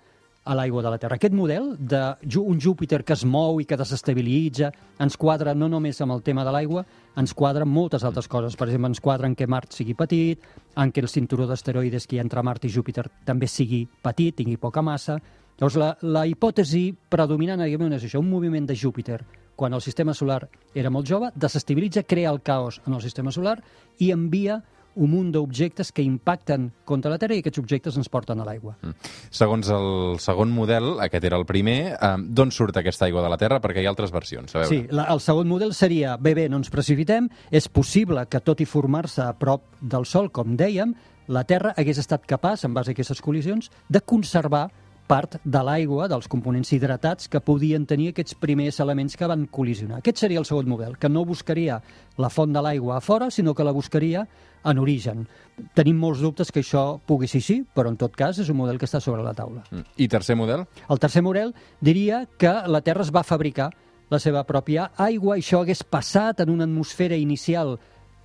a 0.48 0.56
l'aigua 0.56 0.82
de 0.82 0.90
la 0.90 0.98
Terra. 0.98 1.18
Aquest 1.18 1.36
model 1.36 1.74
d'un 1.78 2.60
Júpiter 2.62 3.02
que 3.04 3.14
es 3.18 3.26
mou 3.28 3.60
i 3.60 3.66
que 3.68 3.78
desestabilitza 3.78 4.72
ens 5.04 5.18
quadra 5.20 5.54
no 5.54 5.68
només 5.68 6.00
amb 6.02 6.16
el 6.16 6.24
tema 6.24 6.46
de 6.48 6.54
l'aigua, 6.56 6.86
ens 7.20 7.34
quadra 7.36 7.66
moltes 7.66 8.06
altres 8.08 8.30
coses. 8.32 8.56
Per 8.56 8.70
exemple, 8.70 8.94
ens 8.94 9.04
quadra 9.04 9.28
en 9.28 9.36
què 9.36 9.48
Mart 9.48 9.76
sigui 9.76 9.98
petit, 9.98 10.46
en 10.78 10.94
què 10.94 11.04
el 11.04 11.12
cinturó 11.12 11.50
d'asteroides 11.50 12.08
que 12.08 12.16
hi 12.16 12.22
ha 12.22 12.26
entre 12.26 12.44
Mart 12.44 12.64
i 12.64 12.72
Júpiter 12.72 13.10
també 13.26 13.50
sigui 13.52 13.84
petit, 14.04 14.38
tingui 14.40 14.56
poca 14.58 14.82
massa. 14.82 15.20
Llavors, 15.58 15.76
la, 15.82 15.92
la 16.06 16.24
hipòtesi 16.30 16.94
predominant 17.10 17.62
és 17.66 18.04
això, 18.06 18.22
un 18.22 18.30
moviment 18.30 18.66
de 18.66 18.76
Júpiter 18.76 19.20
quan 19.58 19.74
el 19.74 19.82
sistema 19.82 20.14
solar 20.14 20.48
era 20.78 20.92
molt 20.94 21.10
jove, 21.10 21.32
desestabilitza, 21.36 22.04
crea 22.04 22.30
el 22.30 22.44
caos 22.46 22.80
en 22.86 22.94
el 22.94 23.02
sistema 23.02 23.32
solar 23.34 23.58
i 23.98 24.12
envia 24.14 24.62
un 24.98 25.12
munt 25.14 25.32
d'objectes 25.36 25.92
que 25.94 26.04
impacten 26.06 26.72
contra 26.88 27.12
la 27.14 27.20
Terra 27.22 27.38
i 27.38 27.44
aquests 27.44 27.62
objectes 27.62 27.98
ens 28.00 28.10
porten 28.10 28.42
a 28.42 28.48
l'aigua. 28.48 28.76
Mm. 28.82 29.12
Segons 29.40 29.70
el 29.74 30.18
segon 30.24 30.54
model, 30.54 30.96
aquest 31.06 31.28
era 31.30 31.40
el 31.40 31.46
primer, 31.50 31.80
eh, 31.94 32.14
d'on 32.28 32.52
surt 32.52 32.78
aquesta 32.82 33.06
aigua 33.08 33.24
de 33.26 33.32
la 33.34 33.40
Terra? 33.42 33.62
Perquè 33.64 33.84
hi 33.84 33.90
ha 33.90 33.94
altres 33.94 34.14
versions. 34.14 34.56
A 34.56 34.64
veure. 34.64 34.72
Sí, 34.72 34.82
la, 34.92 35.08
el 35.14 35.22
segon 35.24 35.48
model 35.50 35.76
seria, 35.78 36.18
bé, 36.18 36.34
bé, 36.38 36.48
no 36.50 36.62
ens 36.62 36.74
precipitem, 36.74 37.30
és 37.52 37.70
possible 37.70 38.26
que 38.28 38.42
tot 38.42 38.62
i 38.62 38.68
formar-se 38.68 39.24
a 39.26 39.34
prop 39.38 39.78
del 39.82 40.10
Sol, 40.10 40.32
com 40.34 40.58
dèiem, 40.58 40.96
la 41.28 41.44
Terra 41.44 41.74
hagués 41.78 42.00
estat 42.00 42.26
capaç, 42.26 42.64
en 42.66 42.74
base 42.74 42.92
a 42.92 42.96
aquestes 42.96 43.22
col·lisions, 43.24 43.72
de 43.92 44.02
conservar 44.02 44.68
part 45.08 45.38
de 45.44 45.62
l'aigua, 45.64 46.10
dels 46.12 46.28
components 46.28 46.74
hidratats 46.76 47.30
que 47.32 47.42
podien 47.44 47.86
tenir 47.88 48.12
aquests 48.12 48.36
primers 48.40 48.82
elements 48.84 49.16
que 49.18 49.30
van 49.30 49.46
col·lisionar. 49.48 50.02
Aquest 50.02 50.20
seria 50.24 50.42
el 50.44 50.48
segon 50.48 50.68
model, 50.70 50.98
que 51.00 51.10
no 51.10 51.24
buscaria 51.26 51.80
la 52.20 52.30
font 52.30 52.54
de 52.54 52.64
l'aigua 52.64 52.98
a 52.98 53.02
fora, 53.02 53.32
sinó 53.32 53.56
que 53.56 53.66
la 53.66 53.76
buscaria 53.76 54.28
en 54.68 54.80
origen. 54.82 55.26
Tenim 55.78 55.98
molts 56.00 56.22
dubtes 56.22 56.52
que 56.52 56.62
això 56.62 57.00
pugui 57.08 57.30
ser 57.32 57.42
així, 57.42 57.58
però 57.76 57.92
en 57.92 57.98
tot 58.00 58.16
cas 58.18 58.40
és 58.44 58.52
un 58.54 58.60
model 58.60 58.80
que 58.80 58.88
està 58.90 59.02
sobre 59.04 59.26
la 59.26 59.34
taula. 59.38 59.64
Mm. 59.72 59.86
I 60.04 60.08
tercer 60.12 60.38
model? 60.38 60.66
El 60.90 61.02
tercer 61.04 61.24
model 61.26 61.54
diria 61.82 62.26
que 62.38 62.54
la 62.68 62.82
Terra 62.86 63.06
es 63.06 63.14
va 63.14 63.26
fabricar 63.28 63.72
la 64.10 64.20
seva 64.24 64.46
pròpia 64.48 64.92
aigua 65.04 65.36
i 65.38 65.44
això 65.44 65.62
hagués 65.64 65.84
passat 65.84 66.44
en 66.44 66.52
una 66.54 66.68
atmosfera 66.68 67.18
inicial 67.20 67.76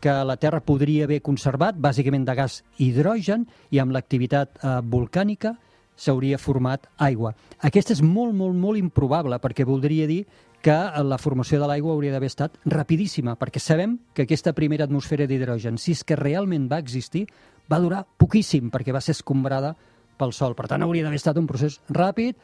que 0.03 0.13
la 0.27 0.37
Terra 0.37 0.61
podria 0.61 1.07
haver 1.07 1.21
conservat, 1.23 1.77
bàsicament 1.79 2.25
de 2.27 2.35
gas 2.35 2.63
hidrogen, 2.83 3.47
i 3.71 3.79
amb 3.79 3.95
l'activitat 3.95 4.59
eh, 4.59 4.81
volcànica 4.83 5.55
s'hauria 5.97 6.39
format 6.39 6.89
aigua. 6.99 7.35
Aquesta 7.61 7.93
és 7.95 8.03
molt, 8.03 8.35
molt, 8.35 8.57
molt 8.57 8.81
improbable, 8.81 9.39
perquè 9.43 9.67
voldria 9.69 10.07
dir 10.11 10.25
que 10.63 10.77
la 11.03 11.19
formació 11.19 11.59
de 11.59 11.67
l'aigua 11.67 11.93
hauria 11.93 12.13
d'haver 12.15 12.31
estat 12.31 12.55
rapidíssima, 12.65 13.35
perquè 13.39 13.59
sabem 13.59 13.99
que 14.15 14.25
aquesta 14.25 14.55
primera 14.55 14.87
atmosfera 14.87 15.27
d'hidrogen, 15.27 15.79
si 15.79 15.93
és 15.97 16.05
que 16.07 16.17
realment 16.17 16.69
va 16.71 16.79
existir, 16.79 17.27
va 17.71 17.81
durar 17.83 18.05
poquíssim, 18.19 18.71
perquè 18.71 18.95
va 18.95 19.03
ser 19.03 19.17
escombrada 19.19 19.75
pel 20.19 20.33
Sol. 20.33 20.55
Per 20.55 20.69
tant, 20.71 20.85
hauria 20.87 21.03
d'haver 21.03 21.19
estat 21.19 21.39
un 21.41 21.49
procés 21.51 21.81
ràpid, 21.91 22.39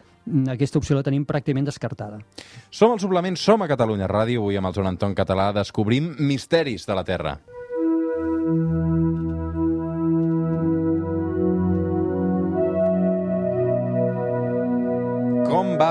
aquesta 0.50 0.82
opció 0.82 0.98
la 0.98 1.06
tenim 1.06 1.24
pràcticament 1.28 1.70
descartada. 1.70 2.18
Som 2.70 2.92
al 2.92 3.00
suplement, 3.00 3.38
som 3.38 3.62
a 3.62 3.70
Catalunya 3.70 4.10
Ràdio, 4.10 4.42
avui 4.42 4.58
amb 4.58 4.70
el 4.70 4.76
Joan 4.76 4.92
Anton 4.94 5.14
Català 5.14 5.52
descobrim 5.54 6.14
misteris 6.18 6.86
de 6.88 6.98
la 6.98 7.06
Terra. 7.06 7.38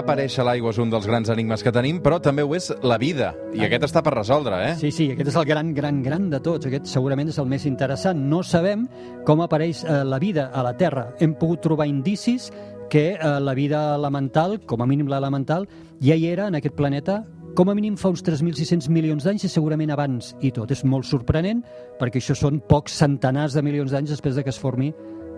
Aparèixer 0.01 0.46
l'aigua 0.46 0.72
és 0.74 0.80
un 0.82 0.92
dels 0.92 1.08
grans 1.10 1.30
enigmes 1.34 1.63
que 1.66 1.74
tenim, 1.74 2.00
però 2.04 2.20
també 2.24 2.46
ho 2.46 2.56
és 2.58 2.70
la 2.86 2.98
vida, 3.01 3.34
i 3.54 3.63
aquest 3.66 3.88
està 3.89 4.04
per 4.06 4.13
resoldre, 4.16 4.60
eh? 4.70 4.74
Sí, 4.80 4.92
sí, 4.94 5.10
aquest 5.13 5.32
és 5.34 5.38
el 5.39 5.48
gran, 5.50 5.74
gran, 5.77 6.01
gran 6.06 6.30
de 6.32 6.39
tots. 6.44 6.70
Aquest 6.70 6.89
segurament 6.92 7.30
és 7.32 7.39
el 7.42 7.50
més 7.50 7.66
interessant. 7.70 8.22
No 8.30 8.44
sabem 8.46 8.88
com 9.27 9.44
apareix 9.46 9.84
eh, 9.84 10.04
la 10.08 10.20
vida 10.24 10.50
a 10.54 10.63
la 10.66 10.75
Terra. 10.77 11.10
Hem 11.20 11.38
pogut 11.39 11.63
trobar 11.66 11.89
indicis 11.89 12.51
que 12.89 13.10
eh, 13.16 13.39
la 13.44 13.56
vida 13.58 13.96
elemental, 13.96 14.60
com 14.66 14.82
a 14.82 14.88
mínim 14.89 15.10
l'elemental, 15.12 15.68
ja 16.04 16.16
hi 16.16 16.30
era 16.30 16.48
en 16.48 16.60
aquest 16.60 16.77
planeta 16.77 17.24
com 17.58 17.72
a 17.72 17.74
mínim 17.74 17.96
fa 17.98 18.12
uns 18.13 18.22
3.600 18.22 18.86
milions 18.94 19.25
d'anys 19.25 19.48
i 19.48 19.50
segurament 19.50 19.89
abans 19.89 20.36
i 20.46 20.51
tot. 20.54 20.70
És 20.70 20.84
molt 20.86 21.08
sorprenent 21.10 21.63
perquè 21.98 22.22
això 22.22 22.36
són 22.38 22.60
pocs 22.70 22.94
centenars 23.01 23.56
de 23.58 23.63
milions 23.66 23.89
d'anys 23.89 24.13
després 24.13 24.38
de 24.38 24.44
que 24.46 24.54
es 24.54 24.60
formi 24.62 24.92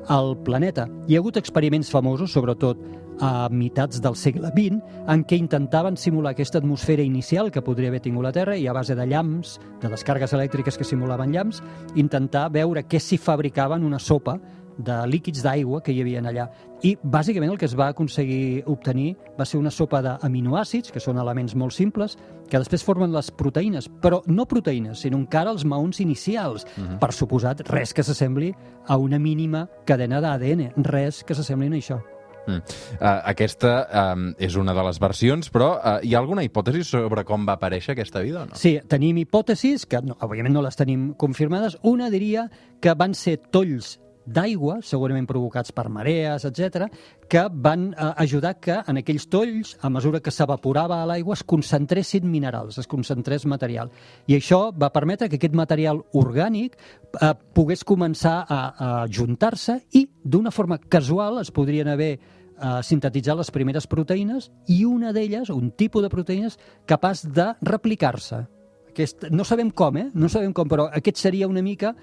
el 0.09 0.35
planeta. 0.45 0.87
Hi 1.07 1.15
ha 1.15 1.21
hagut 1.23 1.37
experiments 1.37 1.91
famosos, 1.91 2.31
sobretot 2.31 2.79
a 3.19 3.49
mitats 3.51 3.99
del 4.01 4.15
segle 4.15 4.51
XX, 4.53 4.79
en 5.11 5.25
què 5.27 5.37
intentaven 5.39 5.97
simular 5.99 6.31
aquesta 6.31 6.61
atmosfera 6.61 7.03
inicial 7.03 7.51
que 7.51 7.63
podria 7.63 7.91
haver 7.91 8.01
tingut 8.05 8.23
la 8.23 8.31
Terra 8.35 8.55
i 8.57 8.67
a 8.67 8.73
base 8.73 8.95
de 8.95 9.05
llamps, 9.05 9.57
de 9.81 9.91
descargues 9.91 10.33
elèctriques 10.33 10.79
que 10.79 10.87
simulaven 10.87 11.35
llamps, 11.35 11.59
intentar 11.95 12.47
veure 12.55 12.85
què 12.87 13.01
s'hi 13.03 13.19
fabricava 13.19 13.75
en 13.75 13.83
una 13.83 13.99
sopa 13.99 14.39
de 14.79 14.95
líquids 15.07 15.43
d'aigua 15.43 15.81
que 15.83 15.93
hi 15.93 16.01
havia 16.01 16.23
allà. 16.23 16.47
I 16.83 16.95
bàsicament 17.03 17.51
el 17.51 17.57
que 17.59 17.67
es 17.67 17.75
va 17.75 17.89
aconseguir 17.91 18.63
obtenir 18.71 19.15
va 19.39 19.45
ser 19.45 19.59
una 19.59 19.71
sopa 19.71 20.01
d'aminoàcids, 20.01 20.93
que 20.95 21.03
són 21.03 21.19
elements 21.19 21.55
molt 21.59 21.75
simples, 21.75 22.15
que 22.49 22.61
després 22.61 22.85
formen 22.85 23.11
les 23.13 23.31
proteïnes, 23.31 23.89
però 24.01 24.21
no 24.27 24.47
proteïnes, 24.49 25.03
sinó 25.03 25.19
encara 25.19 25.51
els 25.51 25.65
maons 25.65 25.99
inicials. 25.99 26.65
Uh 26.77 26.83
-huh. 26.83 26.99
Per 26.99 27.11
suposat, 27.13 27.67
res 27.69 27.93
que 27.93 28.03
s'assembli 28.03 28.53
a 28.87 28.97
una 28.97 29.19
mínima 29.19 29.67
cadena 29.85 30.21
d'ADN, 30.21 30.71
res 30.77 31.23
que 31.23 31.35
s'assembli 31.35 31.67
a 31.67 31.71
això. 31.71 31.99
Mm. 32.47 32.61
Uh, 32.99 33.21
aquesta 33.29 33.73
um, 34.13 34.33
és 34.41 34.55
una 34.55 34.73
de 34.73 34.83
les 34.83 34.99
versions, 35.01 35.51
però 35.53 35.69
uh, 35.77 35.95
hi 36.03 36.15
ha 36.15 36.19
alguna 36.19 36.43
hipòtesi 36.43 36.83
sobre 36.87 37.23
com 37.27 37.45
va 37.45 37.57
aparèixer 37.59 37.93
aquesta 37.93 38.23
vida 38.25 38.43
o 38.43 38.49
no? 38.49 38.59
Sí, 38.59 38.79
tenim 38.89 39.17
hipòtesis, 39.21 39.85
que 39.89 40.01
no, 40.01 40.17
òbviament 40.25 40.55
no 40.55 40.63
les 40.65 40.79
tenim 40.79 41.13
confirmades. 41.13 41.77
Una 41.83 42.09
diria 42.09 42.49
que 42.81 42.95
van 42.97 43.13
ser 43.13 43.37
tolls 43.51 43.99
d'aigua, 44.33 44.79
segurament 44.85 45.27
provocats 45.29 45.73
per 45.75 45.87
marees, 45.91 46.45
etc, 46.47 46.87
que 47.29 47.45
van 47.51 47.89
eh, 47.91 48.09
ajudar 48.25 48.55
que 48.61 48.79
en 48.79 49.01
aquells 49.01 49.27
tolls, 49.31 49.75
a 49.81 49.89
mesura 49.89 50.21
que 50.23 50.33
s'evaporava 50.33 51.01
a 51.01 51.07
l'aigua, 51.09 51.37
es 51.37 51.43
concentressin 51.43 52.27
minerals, 52.29 52.79
es 52.81 52.89
concentrés 52.89 53.45
material. 53.49 53.91
I 54.27 54.37
això 54.39 54.69
va 54.75 54.91
permetre 54.93 55.29
que 55.29 55.39
aquest 55.39 55.57
material 55.57 56.03
orgànic 56.17 56.77
eh, 56.77 57.33
pogués 57.53 57.85
començar 57.87 58.41
a, 58.45 58.59
a 58.69 58.91
juntar-se 59.07 59.79
i, 59.97 60.05
d'una 60.23 60.51
forma 60.51 60.79
casual, 60.79 61.41
es 61.41 61.51
podrien 61.55 61.89
haver 61.89 62.13
eh, 62.15 62.79
sintetitzat 62.83 63.39
les 63.39 63.51
primeres 63.55 63.87
proteïnes 63.89 64.51
i 64.67 64.83
una 64.85 65.13
d'elles, 65.15 65.51
un 65.53 65.71
tipus 65.71 66.05
de 66.05 66.13
proteïnes, 66.13 66.59
capaç 66.89 67.25
de 67.25 67.51
replicar-se. 67.65 68.45
Aquest, 68.99 69.29
no 69.31 69.45
sabem 69.47 69.69
com, 69.71 69.95
eh? 69.95 70.09
No 70.11 70.27
sabem 70.27 70.51
com, 70.51 70.67
però 70.67 70.89
aquest 70.91 71.21
seria 71.21 71.47
una 71.47 71.61
mica 71.63 71.93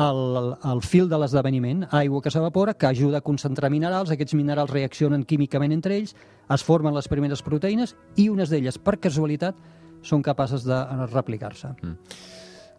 el, 0.00 0.54
el 0.64 0.80
fil 0.80 1.10
de 1.10 1.18
l'esdeveniment. 1.20 1.82
Aigua 1.98 2.22
que 2.24 2.32
s'evapora, 2.32 2.72
que 2.72 2.88
ajuda 2.88 3.20
a 3.20 3.26
concentrar 3.26 3.68
minerals, 3.68 4.14
aquests 4.14 4.32
minerals 4.38 4.72
reaccionen 4.72 5.26
químicament 5.28 5.74
entre 5.76 5.98
ells, 6.00 6.14
es 6.16 6.64
formen 6.64 6.96
les 6.96 7.10
primeres 7.12 7.44
proteïnes 7.44 7.92
i 8.16 8.30
unes 8.32 8.48
d'elles, 8.48 8.80
per 8.80 8.96
casualitat, 9.04 9.60
són 10.00 10.24
capaces 10.24 10.64
de 10.64 10.80
replicar-se. 11.12 11.74
Mm. 11.76 12.16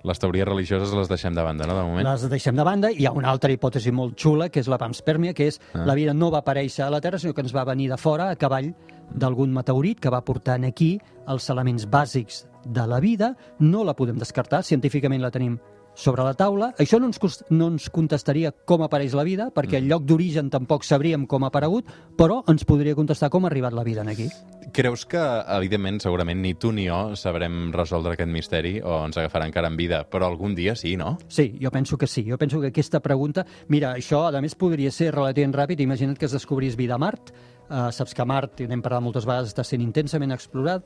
Les 0.09 0.21
teories 0.21 0.49
religioses 0.49 0.89
les 0.97 1.09
deixem 1.09 1.37
de 1.37 1.45
banda, 1.45 1.69
no, 1.69 1.77
de 1.77 1.85
moment? 1.85 2.09
Les 2.09 2.25
deixem 2.31 2.57
de 2.57 2.65
banda. 2.65 2.89
Hi 2.89 3.05
ha 3.05 3.13
una 3.13 3.29
altra 3.29 3.53
hipòtesi 3.53 3.93
molt 3.93 4.17
xula, 4.17 4.49
que 4.49 4.61
és 4.63 4.69
la 4.73 4.81
panspermia, 4.81 5.37
que 5.37 5.51
és 5.51 5.61
ah. 5.73 5.85
la 5.85 5.93
vida 5.97 6.17
no 6.17 6.31
va 6.33 6.41
aparèixer 6.41 6.85
a 6.85 6.91
la 6.93 7.01
Terra, 7.03 7.21
sinó 7.21 7.37
que 7.37 7.45
ens 7.45 7.53
va 7.53 7.65
venir 7.67 7.91
de 7.93 8.01
fora, 8.01 8.31
a 8.31 8.39
cavall 8.41 8.73
d'algun 9.13 9.53
meteorit 9.53 9.99
que 9.99 10.11
va 10.13 10.25
portar 10.25 10.59
aquí 10.65 10.97
els 11.27 11.49
elements 11.49 11.87
bàsics 11.89 12.45
de 12.65 12.85
la 12.87 12.99
vida, 12.99 13.35
no 13.59 13.83
la 13.83 13.95
podem 13.95 14.17
descartar, 14.17 14.63
científicament 14.63 15.21
la 15.21 15.31
tenim 15.31 15.57
sobre 15.97 16.23
la 16.23 16.35
taula. 16.37 16.69
Això 16.77 16.99
no 17.01 17.09
ens, 17.09 17.17
no 17.49 17.71
ens 17.73 17.89
contestaria 17.89 18.53
com 18.69 18.83
apareix 18.85 19.15
la 19.17 19.25
vida, 19.25 19.49
perquè 19.53 19.81
el 19.81 19.89
lloc 19.89 20.05
d'origen 20.05 20.51
tampoc 20.53 20.85
sabríem 20.85 21.25
com 21.25 21.43
ha 21.43 21.49
aparegut, 21.49 21.89
però 22.15 22.43
ens 22.47 22.63
podria 22.69 22.95
contestar 22.95 23.31
com 23.33 23.45
ha 23.45 23.49
arribat 23.49 23.73
la 23.73 23.83
vida 23.83 24.05
aquí. 24.07 24.29
Creus 24.73 25.07
que, 25.09 25.19
evidentment, 25.57 25.99
segurament 26.03 26.39
ni 26.43 26.53
tu 26.53 26.71
ni 26.71 26.85
jo 26.87 27.15
sabrem 27.15 27.71
resoldre 27.73 28.13
aquest 28.13 28.29
misteri 28.29 28.77
o 28.83 29.01
ens 29.07 29.17
agafarà 29.17 29.47
encara 29.49 29.71
en 29.71 29.77
vida, 29.79 30.03
però 30.05 30.29
algun 30.29 30.53
dia 30.55 30.75
sí, 30.75 30.95
no? 30.97 31.17
Sí, 31.27 31.57
jo 31.59 31.71
penso 31.71 31.97
que 31.97 32.07
sí. 32.07 32.27
Jo 32.29 32.37
penso 32.37 32.61
que 32.61 32.69
aquesta 32.69 33.01
pregunta... 33.01 33.47
Mira, 33.67 33.95
això, 33.97 34.27
a 34.29 34.41
més, 34.41 34.55
podria 34.55 34.91
ser 34.91 35.13
relativament 35.15 35.55
ràpid. 35.57 35.81
Imagina't 35.81 36.19
que 36.19 36.27
es 36.29 36.35
descobrís 36.35 36.77
vida 36.77 36.95
a 36.95 37.01
Mart. 37.01 37.33
Uh, 37.67 37.89
saps 37.91 38.13
que 38.15 38.23
Mart, 38.23 38.61
n'hem 38.63 38.79
parlat 38.79 39.03
moltes 39.03 39.25
vegades, 39.27 39.51
està 39.51 39.65
sent 39.67 39.81
intensament 39.83 40.31
explorat. 40.31 40.85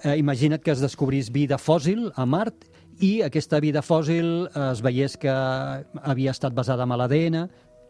Uh, 0.00 0.14
imagina't 0.16 0.62
que 0.64 0.72
es 0.72 0.80
descobrís 0.80 1.28
vida 1.32 1.58
fòssil 1.60 2.08
a 2.16 2.24
Mart 2.24 2.64
i 3.00 3.20
aquesta 3.24 3.60
vida 3.62 3.82
fòssil 3.82 4.46
eh, 4.46 4.64
es 4.70 4.82
veiés 4.84 5.16
que 5.18 5.32
havia 5.32 6.32
estat 6.32 6.54
basada 6.54 6.84
en 6.84 6.94
l'ADN, 6.98 7.38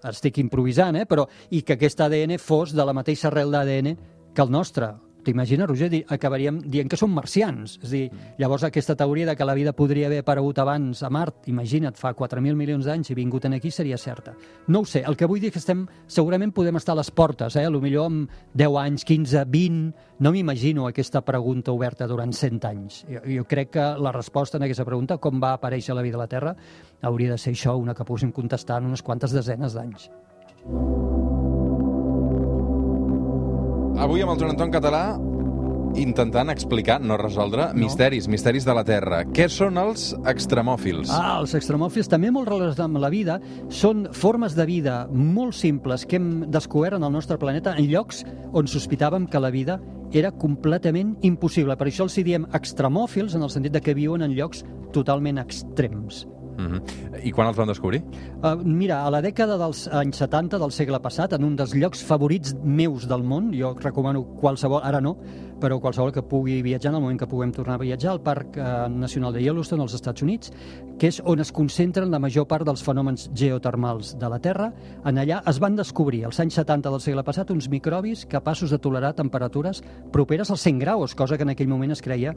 estic 0.08 0.38
improvisant, 0.42 0.96
eh? 0.98 1.06
però, 1.06 1.26
i 1.50 1.62
que 1.62 1.76
aquest 1.76 2.00
ADN 2.00 2.38
fos 2.42 2.74
de 2.74 2.86
la 2.86 2.94
mateixa 2.96 3.28
arrel 3.30 3.52
d'ADN 3.52 3.96
que 4.34 4.42
el 4.42 4.50
nostre. 4.50 4.92
T'imagines, 5.22 5.68
Roger, 5.68 5.90
acabaríem 6.10 6.58
dient 6.66 6.88
que 6.90 6.98
som 6.98 7.12
marcians. 7.14 7.76
És 7.82 7.92
dir, 7.92 8.02
llavors 8.40 8.64
aquesta 8.66 8.96
teoria 8.98 9.28
de 9.28 9.36
que 9.36 9.46
la 9.46 9.54
vida 9.54 9.74
podria 9.76 10.08
haver 10.08 10.22
aparegut 10.24 10.58
abans 10.58 11.02
a 11.02 11.10
Mart, 11.10 11.46
imagina't, 11.52 11.98
fa 11.98 12.14
4.000 12.16 12.58
milions 12.58 12.88
d'anys 12.88 13.12
i 13.12 13.18
vingut 13.18 13.46
en 13.46 13.54
aquí, 13.58 13.70
seria 13.70 13.98
certa. 13.98 14.34
No 14.66 14.82
ho 14.82 14.88
sé, 14.88 15.04
el 15.06 15.16
que 15.16 15.28
vull 15.30 15.40
dir 15.40 15.52
és 15.52 15.56
que 15.56 15.62
estem, 15.62 15.86
segurament 16.10 16.54
podem 16.54 16.80
estar 16.80 16.96
a 16.96 17.00
les 17.00 17.10
portes, 17.10 17.56
eh? 17.56 17.68
millor 17.82 18.06
amb 18.06 18.30
10 18.54 18.80
anys, 18.86 19.04
15, 19.04 19.44
20... 19.50 20.10
No 20.22 20.30
m'imagino 20.30 20.84
aquesta 20.86 21.24
pregunta 21.26 21.72
oberta 21.74 22.06
durant 22.06 22.30
100 22.30 22.60
anys. 22.68 23.00
Jo, 23.10 23.24
jo 23.26 23.44
crec 23.50 23.72
que 23.74 23.86
la 23.98 24.12
resposta 24.14 24.56
en 24.56 24.68
aquesta 24.68 24.86
pregunta, 24.86 25.18
com 25.18 25.42
va 25.42 25.56
aparèixer 25.56 25.96
la 25.98 26.06
vida 26.06 26.20
a 26.20 26.22
la 26.22 26.30
Terra, 26.30 26.54
hauria 27.02 27.34
de 27.34 27.40
ser 27.42 27.56
això, 27.56 27.74
una 27.74 27.94
que 27.98 28.06
posin 28.06 28.30
contestar 28.30 28.78
en 28.78 28.92
unes 28.92 29.02
quantes 29.02 29.34
desenes 29.34 29.74
d'anys. 29.74 30.10
Avui 34.00 34.22
amb 34.24 34.32
el 34.32 34.40
Joan 34.40 34.54
Anton 34.54 34.72
Català 34.72 35.04
intentant 36.00 36.48
explicar, 36.48 36.98
no 37.04 37.18
resoldre, 37.20 37.68
no. 37.74 37.84
misteris, 37.84 38.28
misteris 38.28 38.64
de 38.64 38.74
la 38.74 38.84
Terra. 38.88 39.22
Què 39.28 39.48
són 39.52 39.76
els 39.80 40.12
extremòfils? 40.28 41.12
Ah, 41.12 41.38
els 41.40 41.52
extremòfils, 41.58 42.08
també 42.08 42.30
molt 42.32 42.48
relacionats 42.48 42.80
amb 42.80 43.00
la 43.02 43.10
vida, 43.12 43.38
són 43.68 44.06
formes 44.16 44.56
de 44.56 44.66
vida 44.68 44.96
molt 45.12 45.56
simples 45.58 46.06
que 46.08 46.16
hem 46.16 46.30
descobert 46.52 46.96
en 46.96 47.04
el 47.04 47.12
nostre 47.12 47.38
planeta 47.38 47.76
en 47.76 47.90
llocs 47.90 48.22
on 48.52 48.70
sospitàvem 48.70 49.28
que 49.28 49.42
la 49.42 49.52
vida 49.52 49.80
era 50.12 50.32
completament 50.32 51.16
impossible. 51.24 51.76
Per 51.76 51.88
això 51.88 52.08
els 52.08 52.16
diem 52.24 52.48
extremòfils, 52.56 53.36
en 53.36 53.44
el 53.44 53.52
sentit 53.52 53.72
de 53.76 53.84
que 53.84 53.96
viuen 53.96 54.24
en 54.24 54.36
llocs 54.36 54.64
totalment 54.92 55.40
extrems. 55.40 56.26
Uh 56.58 56.64
-huh. 56.64 56.80
I 57.24 57.30
quan 57.30 57.48
els 57.48 57.56
van 57.56 57.68
descobrir? 57.68 58.02
Uh, 58.42 58.56
mira, 58.64 59.04
a 59.04 59.10
la 59.10 59.22
dècada 59.22 59.56
dels 59.58 59.88
anys 59.88 60.16
70 60.16 60.58
del 60.58 60.70
segle 60.70 61.00
passat, 61.00 61.32
en 61.32 61.44
un 61.44 61.56
dels 61.56 61.74
llocs 61.74 62.02
favorits 62.04 62.54
meus 62.62 63.08
del 63.08 63.22
món, 63.22 63.52
jo 63.52 63.74
recomano 63.74 64.24
qualsevol, 64.24 64.80
ara 64.82 65.00
no, 65.00 65.16
però 65.60 65.78
qualsevol 65.80 66.12
que 66.12 66.22
pugui 66.22 66.62
viatjar 66.62 66.90
en 66.90 66.96
el 66.96 67.02
moment 67.02 67.18
que 67.18 67.26
puguem 67.26 67.52
tornar 67.52 67.74
a 67.74 67.78
viatjar, 67.78 68.10
al 68.12 68.20
Parc 68.20 68.56
uh, 68.56 68.88
Nacional 68.88 69.32
de 69.32 69.42
Yellowstone 69.42 69.82
als 69.82 69.94
Estats 69.94 70.22
Units, 70.22 70.52
que 70.98 71.06
és 71.06 71.22
on 71.24 71.40
es 71.40 71.52
concentren 71.52 72.10
la 72.10 72.18
major 72.18 72.46
part 72.46 72.66
dels 72.66 72.82
fenòmens 72.82 73.30
geotermals 73.34 74.16
de 74.18 74.28
la 74.28 74.38
Terra. 74.38 74.72
En 75.04 75.16
allà 75.16 75.42
es 75.48 75.60
van 75.62 75.76
descobrir, 75.76 76.24
als 76.24 76.40
anys 76.40 76.54
70 76.54 76.90
del 76.90 77.00
segle 77.00 77.22
passat, 77.22 77.50
uns 77.50 77.68
microbis 77.68 78.26
capaços 78.26 78.70
de 78.70 78.78
tolerar 78.78 79.14
temperatures 79.14 79.82
properes 80.12 80.50
als 80.50 80.60
100 80.60 80.78
graus, 80.78 81.14
cosa 81.14 81.36
que 81.36 81.42
en 81.42 81.50
aquell 81.50 81.68
moment 81.68 81.92
es 81.92 82.02
creia 82.02 82.34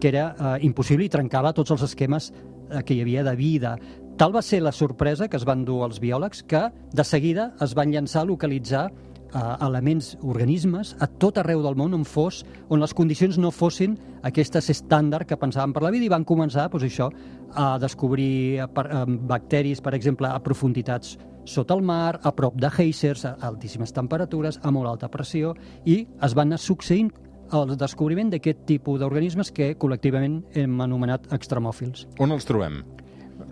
que 0.00 0.08
era 0.10 0.26
eh, 0.34 0.66
impossible 0.66 1.06
i 1.06 1.12
trencava 1.12 1.54
tots 1.56 1.74
els 1.74 1.84
esquemes 1.86 2.30
eh, 2.32 2.82
que 2.82 2.94
hi 2.94 3.02
havia 3.04 3.24
de 3.24 3.34
vida. 3.38 3.76
Tal 4.16 4.34
va 4.34 4.42
ser 4.46 4.60
la 4.62 4.72
sorpresa 4.72 5.28
que 5.28 5.36
es 5.36 5.46
van 5.46 5.64
dur 5.66 5.82
els 5.88 5.98
biòlegs 6.02 6.44
que 6.46 6.68
de 6.94 7.04
seguida 7.04 7.52
es 7.64 7.74
van 7.74 7.90
llançar 7.90 8.22
a 8.22 8.28
localitzar 8.28 8.86
eh, 9.34 9.66
elements, 9.66 10.14
organismes, 10.22 10.94
a 11.00 11.08
tot 11.08 11.38
arreu 11.42 11.62
del 11.64 11.76
món 11.78 11.96
on 11.96 12.06
fos, 12.06 12.44
on 12.68 12.82
les 12.82 12.94
condicions 12.94 13.38
no 13.42 13.50
fossin 13.50 13.98
aquestes 14.22 14.70
estàndard 14.70 15.28
que 15.28 15.38
pensaven 15.40 15.74
per 15.74 15.82
la 15.84 15.92
vida 15.94 16.06
i 16.06 16.12
van 16.12 16.24
començar 16.24 16.68
doncs, 16.70 16.86
això, 16.86 17.10
a 17.54 17.74
descobrir 17.82 18.60
eh, 18.60 18.68
per, 18.70 18.86
eh, 18.86 19.04
bacteris, 19.34 19.82
per 19.82 19.94
exemple, 19.98 20.30
a 20.30 20.42
profunditats 20.42 21.16
sota 21.44 21.74
el 21.74 21.82
mar, 21.82 22.20
a 22.22 22.32
prop 22.32 22.56
de 22.56 22.70
geysers, 22.72 23.26
a 23.28 23.34
altíssimes 23.44 23.92
temperatures, 23.92 24.58
a 24.62 24.70
molt 24.72 24.88
alta 24.88 25.10
pressió, 25.12 25.52
i 25.84 26.00
es 26.22 26.34
van 26.34 26.48
anar 26.48 26.60
succeint 26.62 27.12
el 27.54 27.76
descobriment 27.78 28.32
d'aquest 28.32 28.66
tipus 28.68 29.00
d'organismes 29.00 29.52
que 29.54 29.74
col·lectivament 29.78 30.42
hem 30.58 30.80
anomenat 30.84 31.30
extremòfils. 31.34 32.08
On 32.22 32.34
els 32.34 32.46
trobem? 32.48 32.82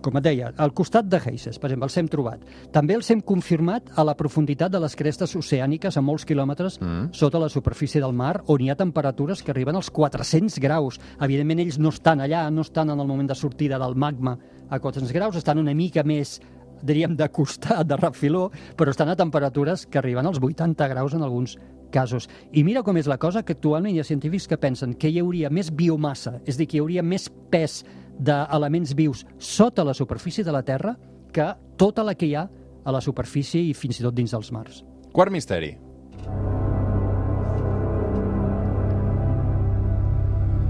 Com 0.03 0.17
et 0.19 0.25
deia, 0.25 0.51
al 0.63 0.73
costat 0.75 1.09
de 1.11 1.19
Heises, 1.19 1.59
per 1.59 1.69
exemple, 1.69 1.89
els 1.89 1.97
hem 1.99 2.09
trobat. 2.11 2.43
També 2.75 2.95
els 2.95 3.09
hem 3.11 3.21
confirmat 3.27 3.91
a 3.99 4.05
la 4.07 4.15
profunditat 4.19 4.71
de 4.73 4.81
les 4.83 4.95
crestes 4.99 5.35
oceàniques 5.39 5.99
a 5.99 6.03
molts 6.03 6.27
quilòmetres 6.27 6.79
mm. 6.81 7.11
sota 7.19 7.41
la 7.43 7.51
superfície 7.51 8.03
del 8.03 8.15
mar, 8.15 8.37
on 8.51 8.63
hi 8.63 8.71
ha 8.71 8.79
temperatures 8.79 9.43
que 9.43 9.51
arriben 9.55 9.79
als 9.79 9.91
400 9.91 10.59
graus. 10.63 11.01
Evidentment, 11.21 11.63
ells 11.63 11.79
no 11.83 11.91
estan 11.95 12.23
allà, 12.23 12.49
no 12.51 12.67
estan 12.67 12.95
en 12.95 13.03
el 13.03 13.11
moment 13.11 13.31
de 13.31 13.39
sortida 13.39 13.79
del 13.83 13.99
magma 13.99 14.37
a 14.71 14.79
400 14.79 15.13
graus, 15.13 15.37
estan 15.37 15.63
una 15.63 15.75
mica 15.75 16.07
més 16.07 16.39
diríem, 16.83 17.17
de 17.17 17.29
costat, 17.33 17.87
de 17.87 17.97
refiló, 17.97 18.51
però 18.77 18.93
estan 18.93 19.13
a 19.13 19.17
temperatures 19.17 19.87
que 19.87 20.01
arriben 20.01 20.27
als 20.27 20.41
80 20.43 20.89
graus 20.89 21.15
en 21.15 21.23
alguns 21.23 21.57
casos. 21.93 22.29
I 22.53 22.65
mira 22.65 22.83
com 22.83 22.97
és 22.99 23.07
la 23.07 23.21
cosa, 23.23 23.45
que 23.45 23.55
actualment 23.55 23.95
hi 23.95 24.01
ha 24.03 24.09
científics 24.09 24.49
que 24.49 24.59
pensen 24.59 24.95
que 24.95 25.13
hi 25.13 25.21
hauria 25.23 25.51
més 25.51 25.71
biomassa, 25.71 26.41
és 26.47 26.59
dir, 26.59 26.67
que 26.67 26.79
hi 26.79 26.83
hauria 26.83 27.05
més 27.07 27.29
pes 27.53 27.83
d'elements 28.19 28.95
vius 28.95 29.25
sota 29.39 29.85
la 29.85 29.95
superfície 29.95 30.45
de 30.45 30.53
la 30.53 30.63
Terra 30.63 30.97
que 31.33 31.47
tota 31.81 32.05
la 32.05 32.15
que 32.15 32.29
hi 32.29 32.35
ha 32.37 32.49
a 32.85 32.93
la 32.93 33.01
superfície 33.01 33.63
i 33.63 33.73
fins 33.75 34.01
i 34.01 34.05
tot 34.05 34.15
dins 34.15 34.35
dels 34.35 34.51
mars. 34.53 34.83
Quart 35.13 35.33
misteri. 35.33 35.77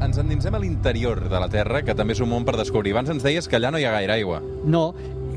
Ens 0.02 0.18
endinsem 0.18 0.54
a 0.54 0.58
l'interior 0.58 1.20
de 1.30 1.38
la 1.40 1.48
Terra, 1.48 1.80
que 1.86 1.94
també 1.94 2.16
és 2.16 2.20
un 2.20 2.28
món 2.32 2.44
per 2.44 2.56
descobrir. 2.58 2.90
Abans 2.92 3.12
ens 3.14 3.22
deies 3.22 3.46
que 3.48 3.56
allà 3.56 3.70
no 3.70 3.78
hi 3.78 3.86
ha 3.86 3.94
gaire 3.94 4.16
aigua. 4.16 4.40
No, 4.66 4.90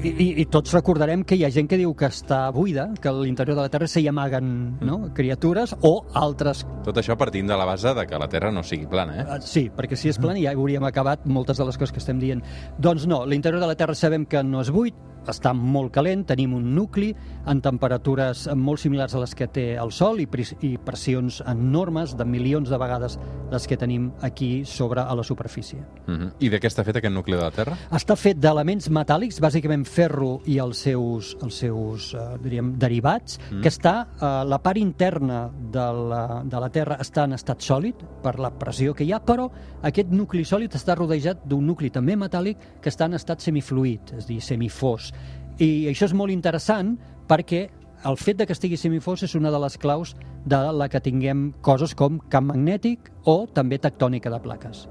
i, 0.05 0.11
i, 0.21 0.27
i 0.43 0.45
tots 0.51 0.73
recordarem 0.75 1.23
que 1.25 1.37
hi 1.37 1.43
ha 1.45 1.49
gent 1.53 1.67
que 1.69 1.79
diu 1.79 1.93
que 1.97 2.05
està 2.11 2.43
buida, 2.53 2.87
que 3.01 3.09
a 3.09 3.13
l'interior 3.15 3.57
de 3.57 3.63
la 3.65 3.71
Terra 3.73 3.87
s'hi 3.89 4.05
amaguen 4.11 4.51
no? 4.85 4.99
criatures 5.17 5.73
o 5.81 5.95
altres 6.13 6.61
Tot 6.85 6.99
això 7.01 7.17
partint 7.17 7.49
de 7.49 7.57
la 7.57 7.65
base 7.65 7.95
de 7.97 8.05
que 8.05 8.19
la 8.21 8.29
Terra 8.29 8.51
no 8.53 8.61
sigui 8.63 8.85
plana, 8.91 9.17
eh? 9.17 9.25
Eh, 9.25 9.41
Sí, 9.45 9.65
perquè 9.73 9.97
si 9.97 10.11
és 10.11 10.19
plana 10.21 10.41
ja 10.41 10.53
hauríem 10.53 10.85
acabat 10.85 11.25
moltes 11.25 11.57
de 11.57 11.65
les 11.65 11.77
coses 11.79 11.93
que 11.95 12.01
estem 12.01 12.19
dient. 12.21 12.43
Doncs 12.81 13.07
no, 13.09 13.23
l'interior 13.25 13.63
de 13.63 13.69
la 13.71 13.77
Terra 13.79 13.95
sabem 13.97 14.25
que 14.29 14.43
no 14.45 14.61
és 14.61 14.71
buit, 14.73 14.97
està 15.31 15.53
molt 15.53 15.93
calent, 15.95 16.25
tenim 16.25 16.53
un 16.57 16.73
nucli 16.75 17.11
en 17.47 17.61
temperatures 17.61 18.47
molt 18.55 18.81
similars 18.81 19.15
a 19.15 19.21
les 19.23 19.35
que 19.35 19.47
té 19.47 19.65
el 19.81 19.91
Sol 19.95 20.21
i, 20.21 20.27
i 20.61 20.75
pressions 20.77 21.41
enormes 21.47 22.15
de 22.17 22.25
milions 22.25 22.69
de 22.69 22.79
vegades 22.81 23.19
les 23.51 23.67
que 23.67 23.77
tenim 23.77 24.11
aquí 24.25 24.65
sobre 24.65 25.01
a 25.01 25.15
la 25.15 25.23
superfície. 25.23 25.79
Uh 26.07 26.13
-huh. 26.13 26.31
I 26.39 26.49
de 26.49 26.59
què 26.59 26.67
està 26.67 26.83
fet 26.83 26.97
aquest 26.97 27.13
nucli 27.13 27.35
de 27.35 27.41
la 27.41 27.51
Terra? 27.51 27.77
Està 27.91 28.15
fet 28.15 28.37
d'elements 28.37 28.89
metàl·lics, 28.89 29.39
bàsicament 29.39 29.85
ferro 29.85 30.41
i 30.45 30.57
els 30.57 30.77
seus, 30.77 31.35
els 31.41 31.55
seus 31.55 32.13
eh, 32.13 32.37
diríem, 32.41 32.77
derivats, 32.77 33.39
mm. 33.51 33.61
que 33.61 33.69
està 33.69 34.07
a 34.19 34.43
la 34.43 34.59
part 34.59 34.77
interna 34.77 35.49
de 35.71 35.87
la, 36.09 36.43
de 36.43 36.59
la 36.59 36.69
Terra 36.69 36.97
està 36.99 37.25
en 37.25 37.33
estat 37.33 37.61
sòlid 37.61 37.95
per 38.23 38.39
la 38.39 38.51
pressió 38.51 38.93
que 38.93 39.03
hi 39.03 39.11
ha, 39.11 39.19
però 39.19 39.49
aquest 39.81 40.11
nucli 40.11 40.45
sòlid 40.45 40.75
està 40.77 40.95
rodejat 40.95 41.45
d'un 41.45 41.65
nucli 41.65 41.89
també 41.89 42.15
metàl·lic 42.15 42.57
que 42.81 42.89
està 42.89 43.05
en 43.05 43.13
estat 43.13 43.41
semifluid, 43.41 44.15
és 44.17 44.25
a 44.25 44.27
dir, 44.27 44.41
semifós. 44.41 45.11
I 45.59 45.87
això 45.91 46.05
és 46.09 46.13
molt 46.13 46.31
interessant 46.33 46.97
perquè 47.29 47.67
el 48.05 48.17
fet 48.21 48.37
de 48.37 48.45
que 48.45 48.53
estigui 48.53 48.77
semifós 48.77 49.23
és 49.25 49.33
una 49.35 49.49
de 49.49 49.59
les 49.59 49.77
claus 49.81 50.15
de 50.45 50.59
la 50.77 50.87
que 50.89 50.99
tinguem 51.01 51.53
coses 51.65 51.95
com 51.97 52.19
camp 52.29 52.51
magnètic 52.51 53.09
o 53.25 53.47
també 53.51 53.79
tectònica 53.81 54.29
de 54.29 54.39
plaques. 54.43 54.83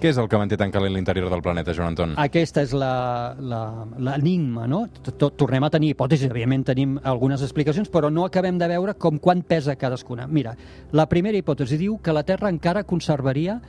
Què 0.00 0.10
és 0.10 0.18
el 0.20 0.26
que 0.28 0.36
manté 0.36 0.58
tan 0.60 0.72
calent 0.74 0.92
l'interior 0.92 1.30
del 1.32 1.40
planeta, 1.40 1.72
Joan 1.72 1.94
Anton? 1.94 2.10
Aquesta 2.20 2.60
és 2.66 2.74
la- 2.76 3.34
la- 3.38 3.86
l'enigma, 3.96 4.66
no? 4.66 4.88
T- 4.88 5.12
t- 5.12 5.30
Tornem 5.38 5.64
a 5.64 5.70
tenir 5.70 5.94
hipòtesis, 5.94 6.28
evidentment 6.28 6.64
tenim 6.66 6.98
algunes 7.02 7.40
explicacions, 7.40 7.88
però 7.90 8.10
no 8.12 8.26
acabem 8.26 8.58
de 8.58 8.68
veure 8.68 8.94
com 8.94 9.18
quan 9.18 9.40
pesa 9.42 9.76
cadascuna. 9.76 10.26
Mira, 10.26 10.56
la 10.92 11.06
primera 11.08 11.38
hipòtesi 11.38 11.78
diu 11.78 11.96
que 12.02 12.12
la 12.12 12.24
Terra 12.24 12.50
encara 12.50 12.84
conservaria 12.84 13.60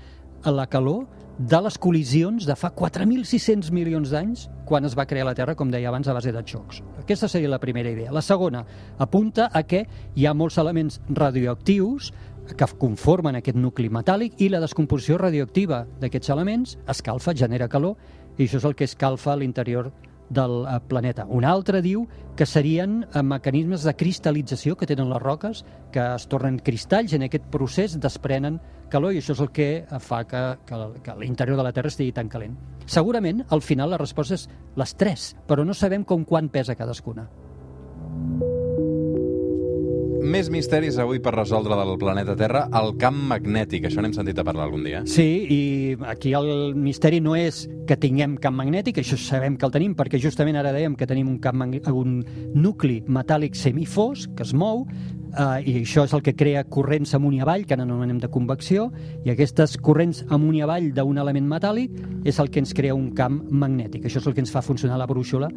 la 0.46 0.68
calor 0.68 1.08
de 1.38 1.60
les 1.62 1.76
col·lisions 1.78 2.48
de 2.50 2.56
fa 2.58 2.72
4.600 2.74 3.70
milions 3.72 4.10
d'anys 4.10 4.48
quan 4.66 4.86
es 4.86 4.96
va 4.98 5.06
crear 5.06 5.28
la 5.28 5.36
Terra, 5.38 5.56
com 5.56 5.70
deia 5.70 5.90
abans, 5.90 6.08
a 6.10 6.16
base 6.18 6.34
de 6.34 6.42
xocs. 6.42 6.82
Aquesta 7.00 7.30
seria 7.30 7.50
la 7.50 7.60
primera 7.62 7.92
idea. 7.92 8.12
La 8.12 8.26
segona 8.26 8.66
apunta 8.98 9.50
a 9.54 9.64
que 9.64 9.86
hi 10.16 10.26
ha 10.26 10.34
molts 10.34 10.58
elements 10.58 11.00
radioactius 11.10 12.12
que 12.58 12.68
conformen 12.80 13.38
aquest 13.38 13.58
nucli 13.60 13.90
metàl·lic 13.92 14.42
i 14.42 14.50
la 14.50 14.62
descomposició 14.64 15.18
radioactiva 15.20 15.86
d'aquests 16.02 16.32
elements 16.34 16.78
escalfa, 16.88 17.36
genera 17.36 17.68
calor, 17.68 17.98
i 18.38 18.46
això 18.46 18.62
és 18.62 18.66
el 18.66 18.76
que 18.78 18.88
escalfa 18.88 19.36
l'interior 19.36 19.92
del 20.30 20.66
eh, 20.66 20.80
planeta. 20.88 21.26
Un 21.30 21.46
altre 21.46 21.82
diu 21.82 22.06
que 22.36 22.46
serien 22.46 23.02
eh, 23.06 23.24
mecanismes 23.24 23.86
de 23.88 23.96
cristal·lització 23.98 24.78
que 24.78 24.88
tenen 24.90 25.10
les 25.12 25.22
roques, 25.24 25.64
que 25.92 26.04
es 26.16 26.28
tornen 26.32 26.60
cristalls 26.60 27.14
i 27.14 27.20
en 27.20 27.28
aquest 27.28 27.48
procés 27.54 27.98
desprenen 28.02 28.60
calor 28.92 29.16
i 29.16 29.22
això 29.22 29.36
és 29.36 29.44
el 29.44 29.52
que 29.56 29.70
eh, 29.82 30.02
fa 30.04 30.24
que, 30.28 30.44
que, 30.68 30.84
que 31.04 31.18
l'interior 31.22 31.60
de 31.60 31.68
la 31.68 31.74
Terra 31.76 31.94
estigui 31.94 32.16
tan 32.16 32.30
calent. 32.32 32.58
Segurament, 32.86 33.44
al 33.50 33.64
final, 33.64 33.92
la 33.92 34.02
resposta 34.02 34.38
és 34.38 34.48
les 34.78 34.96
tres, 34.96 35.34
però 35.48 35.66
no 35.68 35.76
sabem 35.76 36.08
com 36.08 36.26
quan 36.28 36.52
pesa 36.52 36.76
cadascuna. 36.76 37.28
Més 40.28 40.50
misteris 40.52 40.98
avui 41.00 41.22
per 41.24 41.32
resoldre 41.32 41.76
del 41.80 41.94
planeta 42.02 42.34
Terra, 42.36 42.66
el 42.76 42.98
camp 43.00 43.16
magnètic. 43.30 43.86
Això 43.88 44.02
n'hem 44.04 44.12
sentit 44.12 44.36
a 44.42 44.44
parlar 44.44 44.66
algun 44.66 44.84
dia. 44.84 45.00
Sí, 45.08 45.24
i 45.48 45.60
aquí 46.04 46.34
el 46.36 46.76
misteri 46.76 47.22
no 47.24 47.38
és 47.40 47.62
que 47.88 47.96
tinguem 47.96 48.34
camp 48.44 48.58
magnètic, 48.60 49.00
això 49.00 49.16
sabem 49.16 49.56
que 49.56 49.64
el 49.64 49.72
tenim, 49.72 49.94
perquè 49.96 50.20
justament 50.20 50.60
ara 50.60 50.74
dèiem 50.76 50.98
que 51.00 51.08
tenim 51.08 51.30
un, 51.32 51.38
camp 51.40 51.64
un 51.94 52.18
nucli 52.60 53.00
metàl·lic 53.08 53.56
semifós 53.56 54.28
que 54.36 54.44
es 54.44 54.52
mou, 54.52 54.84
eh, 55.32 55.64
i 55.64 55.78
això 55.86 56.04
és 56.04 56.18
el 56.18 56.26
que 56.26 56.36
crea 56.36 56.66
corrents 56.68 57.16
amunt 57.16 57.40
i 57.40 57.42
avall, 57.46 57.64
que 57.64 57.80
anomenem 57.80 58.20
de 58.20 58.28
convecció, 58.28 58.90
i 59.24 59.32
aquestes 59.32 59.78
corrents 59.80 60.26
amunt 60.28 60.60
i 60.60 60.66
avall 60.68 60.92
d'un 60.92 61.24
element 61.24 61.48
metàl·lic 61.56 62.28
és 62.28 62.44
el 62.44 62.52
que 62.52 62.60
ens 62.60 62.76
crea 62.76 63.00
un 63.00 63.14
camp 63.16 63.46
magnètic. 63.48 64.04
Això 64.04 64.20
és 64.20 64.28
el 64.28 64.36
que 64.36 64.44
ens 64.44 64.52
fa 64.52 64.66
funcionar 64.66 65.00
la 65.00 65.08
brúixola, 65.08 65.48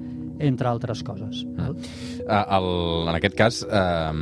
entre 0.41 0.69
altres 0.71 1.05
coses. 1.07 1.45
val? 1.57 1.77
Uh, 2.25 2.43
el, 2.59 2.69
en 3.09 3.19
aquest 3.21 3.39
cas, 3.39 3.63
uh, 3.67 4.13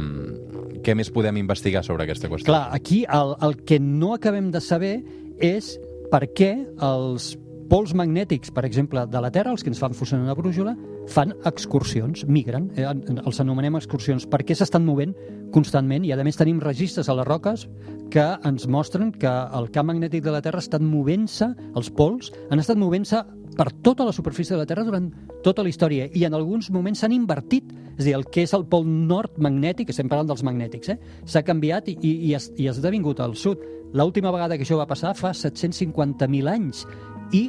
què 0.84 0.94
més 0.98 1.10
podem 1.14 1.40
investigar 1.40 1.84
sobre 1.86 2.06
aquesta 2.06 2.30
qüestió? 2.30 2.52
Clar, 2.52 2.68
aquí 2.74 3.04
el, 3.04 3.34
el 3.44 3.60
que 3.68 3.80
no 3.82 4.14
acabem 4.16 4.52
de 4.54 4.62
saber 4.64 4.96
és 5.38 5.76
per 6.12 6.24
què 6.34 6.52
els 6.82 7.34
pols 7.68 7.92
magnètics, 7.92 8.50
per 8.54 8.64
exemple, 8.64 9.04
de 9.06 9.20
la 9.20 9.30
Terra, 9.30 9.52
els 9.52 9.62
que 9.62 9.68
ens 9.70 9.80
fan 9.80 9.96
funcionar 9.96 10.30
la 10.30 10.36
brúixola, 10.38 10.72
fan 11.12 11.34
excursions, 11.48 12.24
migren, 12.28 12.70
eh, 12.76 12.86
els 12.88 13.40
anomenem 13.44 13.76
excursions, 13.76 14.24
perquè 14.28 14.56
s'estan 14.56 14.86
movent 14.86 15.14
constantment 15.52 16.04
i 16.04 16.12
a 16.12 16.24
més 16.24 16.40
tenim 16.40 16.60
registres 16.64 17.08
a 17.08 17.16
les 17.16 17.28
roques 17.28 17.66
que 18.12 18.24
ens 18.48 18.66
mostren 18.68 19.12
que 19.12 19.28
el 19.28 19.70
camp 19.72 19.90
magnètic 19.92 20.24
de 20.24 20.32
la 20.32 20.40
Terra 20.44 20.62
ha 20.62 20.64
estat 20.64 20.84
movent-se, 20.84 21.50
els 21.76 21.90
pols 21.92 22.32
han 22.48 22.60
estat 22.60 22.80
movent-se 22.80 23.20
per 23.58 23.70
tota 23.84 24.06
la 24.06 24.16
superfície 24.16 24.56
de 24.56 24.62
la 24.62 24.68
Terra 24.68 24.86
durant 24.86 25.10
tota 25.42 25.62
la 25.62 25.68
història 25.70 26.08
i 26.12 26.24
en 26.26 26.34
alguns 26.34 26.70
moments 26.70 27.00
s'han 27.00 27.12
invertit, 27.12 27.64
és 27.98 28.04
dir, 28.06 28.14
el 28.14 28.24
que 28.26 28.42
és 28.42 28.52
el 28.54 28.64
pol 28.66 28.84
nord 28.86 29.38
magnètic, 29.38 29.90
estem 29.90 30.08
parlant 30.08 30.28
dels 30.30 30.42
magnètics, 30.46 30.88
eh? 30.94 30.98
s'ha 31.26 31.42
canviat 31.42 31.88
i, 31.88 31.96
i, 32.02 32.12
i, 32.30 32.34
has, 32.34 32.50
i 32.56 32.68
ha 32.68 32.74
esdevingut 32.74 33.20
al 33.20 33.34
sud. 33.36 33.58
L'última 33.94 34.30
vegada 34.34 34.56
que 34.58 34.64
això 34.66 34.76
va 34.76 34.86
passar 34.86 35.14
fa 35.16 35.30
750.000 35.32 36.50
anys 36.52 36.84
i 37.32 37.48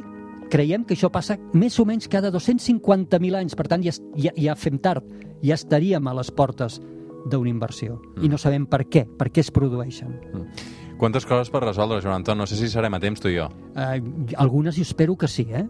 creiem 0.50 0.84
que 0.84 0.94
això 0.96 1.10
passa 1.12 1.36
més 1.54 1.76
o 1.78 1.84
menys 1.86 2.08
cada 2.10 2.30
250.000 2.32 3.36
anys, 3.38 3.54
per 3.54 3.68
tant 3.70 3.82
ja, 3.84 3.90
es- 3.94 4.02
ja, 4.16 4.32
ja 4.36 4.56
fem 4.56 4.78
tard, 4.82 5.04
ja 5.42 5.54
estaríem 5.54 6.06
a 6.10 6.14
les 6.14 6.30
portes 6.30 6.80
d'una 7.30 7.50
inversió 7.52 8.00
i 8.24 8.28
no 8.32 8.38
sabem 8.40 8.64
per 8.66 8.86
què, 8.88 9.04
per 9.06 9.28
què 9.30 9.42
es 9.44 9.50
produeixen. 9.52 10.16
Quantes 11.00 11.24
coses 11.24 11.48
per 11.52 11.62
resoldre, 11.64 12.00
Joan 12.02 12.16
Anton? 12.20 12.38
No 12.38 12.46
sé 12.46 12.56
si 12.56 12.68
serem 12.68 12.92
a 12.94 13.00
temps, 13.00 13.20
tu 13.20 13.28
i 13.28 13.36
jo. 13.36 13.46
Eh, 13.76 14.00
algunes 14.36 14.76
jo 14.76 14.82
espero 14.82 15.16
que 15.16 15.28
sí, 15.28 15.46
eh? 15.48 15.66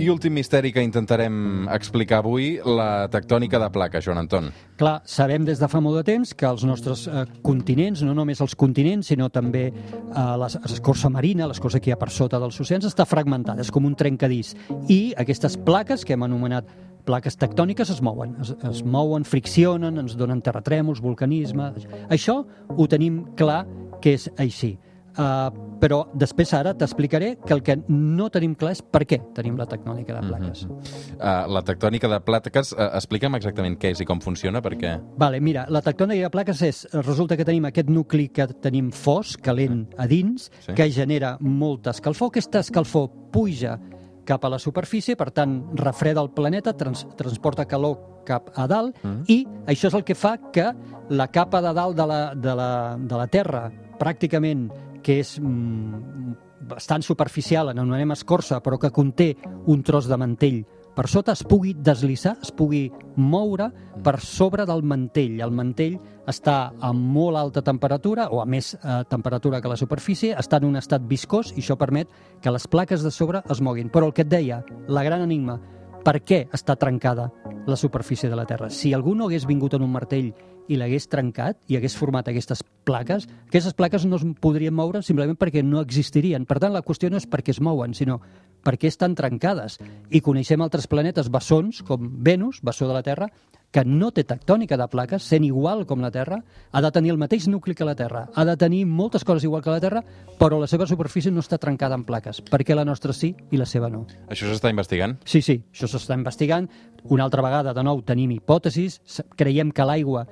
I 0.00 0.08
últim 0.08 0.32
misteri 0.32 0.70
que 0.72 0.80
intentarem 0.80 1.66
explicar 1.74 2.22
avui, 2.22 2.54
la 2.64 3.04
tectònica 3.12 3.58
de 3.60 3.68
plaques, 3.74 4.04
Joan 4.06 4.22
Anton. 4.22 4.46
Clar, 4.80 5.02
sabem 5.04 5.44
des 5.44 5.60
de 5.60 5.68
fa 5.68 5.80
molt 5.84 5.98
de 6.00 6.04
temps 6.08 6.32
que 6.32 6.46
els 6.48 6.64
nostres 6.64 7.02
eh, 7.06 7.26
continents, 7.44 8.00
no 8.08 8.14
només 8.16 8.40
els 8.40 8.54
continents, 8.56 9.10
sinó 9.12 9.28
també 9.28 9.66
eh, 9.68 10.36
les- 10.40 10.56
l'escorça 10.64 11.10
marina, 11.12 11.46
l'escorça 11.50 11.80
que 11.84 11.90
hi 11.90 11.92
ha 11.92 12.00
per 12.00 12.08
sota 12.10 12.40
dels 12.40 12.56
oceans, 12.64 12.86
està 12.88 13.04
fragmentada, 13.04 13.60
és 13.60 13.70
com 13.70 13.84
un 13.84 13.94
trencadís. 13.94 14.54
I 14.88 15.12
aquestes 15.20 15.58
plaques, 15.60 16.04
que 16.08 16.16
hem 16.16 16.24
anomenat 16.24 16.64
plaques 17.04 17.36
tectòniques, 17.36 17.90
es 17.92 18.00
mouen, 18.00 18.36
es, 18.40 18.54
es 18.70 18.82
mouen, 18.84 19.24
friccionen, 19.28 19.98
ens 20.00 20.16
donen 20.16 20.40
terratrèmols, 20.40 21.00
vulcanisme... 21.04 21.74
Això 22.08 22.40
ho 22.72 22.86
tenim 22.88 23.26
clar 23.36 23.66
que 24.00 24.16
és 24.16 24.30
així. 24.40 24.78
Uh, 25.10 25.50
però 25.80 26.04
després 26.14 26.52
ara 26.54 26.70
t'explicaré 26.78 27.32
que 27.44 27.52
el 27.56 27.62
que 27.66 27.74
no 27.88 28.28
tenim 28.30 28.52
clar 28.54 28.70
és 28.76 28.80
per 28.82 29.00
què 29.10 29.18
tenim 29.34 29.56
la 29.58 29.66
tectònica 29.66 30.14
de 30.14 30.28
plaques. 30.28 30.62
Uh, 30.66 31.48
la 31.50 31.62
tectònica 31.66 32.08
de 32.12 32.20
plaques, 32.22 32.72
uh, 32.76 32.90
explica'm 32.94 33.34
exactament 33.34 33.74
què 33.80 33.90
és 33.90 34.00
i 34.00 34.06
com 34.06 34.20
funciona, 34.22 34.62
perquè... 34.62 34.94
Vale, 35.18 35.40
mira, 35.42 35.66
la 35.68 35.82
tectònica 35.82 36.28
de 36.28 36.30
plaques 36.30 36.62
és, 36.62 36.82
resulta 37.02 37.36
que 37.36 37.44
tenim 37.48 37.66
aquest 37.66 37.90
nucli 37.90 38.28
que 38.28 38.46
tenim 38.62 38.92
fos, 38.94 39.36
calent 39.36 39.88
a 39.98 40.06
dins, 40.06 40.50
Sí. 40.60 40.74
que 40.74 40.90
genera 40.92 41.36
molta 41.40 41.90
escalfor. 41.90 42.28
Aquesta 42.30 42.60
escalfor 42.60 43.08
puja 43.32 43.78
cap 44.24 44.44
a 44.44 44.50
la 44.52 44.58
superfície, 44.62 45.16
per 45.16 45.30
tant, 45.34 45.56
refreda 45.74 46.20
el 46.22 46.30
planeta, 46.30 46.76
trans 46.76 47.06
transporta 47.16 47.64
calor 47.66 48.22
cap 48.24 48.50
a 48.54 48.66
dalt, 48.68 48.94
Mm. 49.02 49.24
i 49.26 49.46
això 49.66 49.88
és 49.88 49.94
el 49.94 50.04
que 50.04 50.14
fa 50.14 50.36
que 50.52 50.70
la 51.08 51.26
capa 51.28 51.60
de 51.60 51.72
dalt 51.74 51.96
de 51.96 52.06
la, 52.06 52.34
de 52.34 52.54
la, 52.54 52.96
de 53.00 53.16
la 53.16 53.26
Terra, 53.26 53.70
pràcticament, 53.98 54.70
que 55.02 55.20
és 55.20 55.36
mm, 55.40 56.34
bastant 56.70 57.02
superficial, 57.02 57.70
en 57.70 57.78
anomenem 57.78 58.12
escorça, 58.16 58.60
però 58.64 58.78
que 58.78 58.92
conté 58.94 59.34
un 59.66 59.82
tros 59.82 60.08
de 60.10 60.18
mantell 60.20 60.60
per 60.94 61.06
sota 61.08 61.32
es 61.32 61.40
pugui 61.46 61.70
deslissar, 61.78 62.34
es 62.42 62.50
pugui 62.52 62.82
moure 63.16 63.70
per 64.04 64.18
sobre 64.20 64.66
del 64.66 64.82
mantell. 64.82 65.38
El 65.40 65.52
mantell 65.54 65.94
està 66.28 66.72
a 66.76 66.90
molt 66.92 67.38
alta 67.38 67.62
temperatura 67.64 68.26
o 68.28 68.42
a 68.42 68.46
més 68.46 68.74
eh, 68.74 68.96
temperatura 69.08 69.62
que 69.62 69.70
la 69.70 69.78
superfície, 69.78 70.34
està 70.36 70.58
en 70.58 70.66
un 70.68 70.80
estat 70.80 71.06
viscós 71.08 71.54
i 71.54 71.62
això 71.62 71.78
permet 71.78 72.10
que 72.42 72.52
les 72.52 72.66
plaques 72.66 73.06
de 73.06 73.14
sobre 73.14 73.40
es 73.48 73.62
moguin. 73.62 73.88
Però 73.88 74.10
el 74.10 74.14
que 74.16 74.26
et 74.26 74.32
deia, 74.32 74.64
la 74.88 75.06
gran 75.06 75.22
enigma, 75.22 75.60
per 76.04 76.18
què 76.24 76.42
està 76.52 76.76
trencada 76.76 77.30
la 77.66 77.76
superfície 77.76 78.28
de 78.28 78.36
la 78.36 78.48
Terra? 78.48 78.70
Si 78.70 78.92
algú 78.92 79.14
no 79.14 79.28
hagués 79.28 79.46
vingut 79.46 79.78
en 79.78 79.86
un 79.86 79.92
martell 79.94 80.34
i 80.68 80.76
l'hagués 80.78 81.08
trencat 81.10 81.58
i 81.68 81.78
hagués 81.78 81.96
format 81.96 82.28
aquestes 82.28 82.62
plaques, 82.84 83.26
aquestes 83.48 83.74
plaques 83.78 84.06
no 84.06 84.18
es 84.20 84.26
podrien 84.40 84.74
moure 84.74 85.02
simplement 85.02 85.38
perquè 85.38 85.64
no 85.64 85.80
existirien. 85.80 86.46
Per 86.46 86.58
tant, 86.58 86.74
la 86.74 86.84
qüestió 86.86 87.10
no 87.10 87.20
és 87.20 87.28
per 87.30 87.42
què 87.44 87.54
es 87.54 87.60
mouen, 87.60 87.94
sinó 87.94 88.20
per 88.64 88.76
què 88.76 88.90
estan 88.90 89.14
trencades. 89.16 89.78
I 90.10 90.20
coneixem 90.24 90.60
altres 90.60 90.88
planetes 90.90 91.30
bessons, 91.32 91.82
com 91.86 92.10
Venus, 92.24 92.60
bessó 92.62 92.88
de 92.88 92.96
la 92.96 93.04
Terra, 93.06 93.30
que 93.70 93.84
no 93.86 94.10
té 94.10 94.24
tectònica 94.26 94.76
de 94.76 94.86
plaques, 94.90 95.22
sent 95.22 95.44
igual 95.46 95.84
com 95.86 96.02
la 96.02 96.10
Terra, 96.10 96.40
ha 96.72 96.82
de 96.82 96.90
tenir 96.90 97.12
el 97.14 97.20
mateix 97.22 97.46
nucli 97.48 97.74
que 97.78 97.86
la 97.86 97.94
Terra, 97.94 98.24
ha 98.34 98.44
de 98.44 98.56
tenir 98.58 98.82
moltes 98.86 99.24
coses 99.24 99.46
igual 99.46 99.62
que 99.62 99.70
la 99.70 99.80
Terra, 99.80 100.02
però 100.40 100.58
la 100.58 100.66
seva 100.66 100.88
superfície 100.90 101.30
no 101.30 101.44
està 101.44 101.58
trencada 101.58 101.94
en 101.94 102.04
plaques. 102.04 102.42
Per 102.42 102.62
què 102.66 102.74
la 102.74 102.84
nostra 102.84 103.14
sí 103.14 103.32
i 103.50 103.60
la 103.60 103.68
seva 103.70 103.90
no? 103.90 104.06
Això 104.28 104.50
s'està 104.50 104.74
investigant? 104.74 105.16
Sí, 105.24 105.42
sí, 105.42 105.60
això 105.70 105.86
s'està 105.90 106.18
investigant. 106.18 106.68
Una 107.04 107.24
altra 107.24 107.46
vegada, 107.46 107.74
de 107.74 107.84
nou, 107.86 108.02
tenim 108.02 108.34
hipòtesis. 108.34 109.00
Creiem 109.38 109.70
que 109.70 109.86
l'aigua 109.86 110.26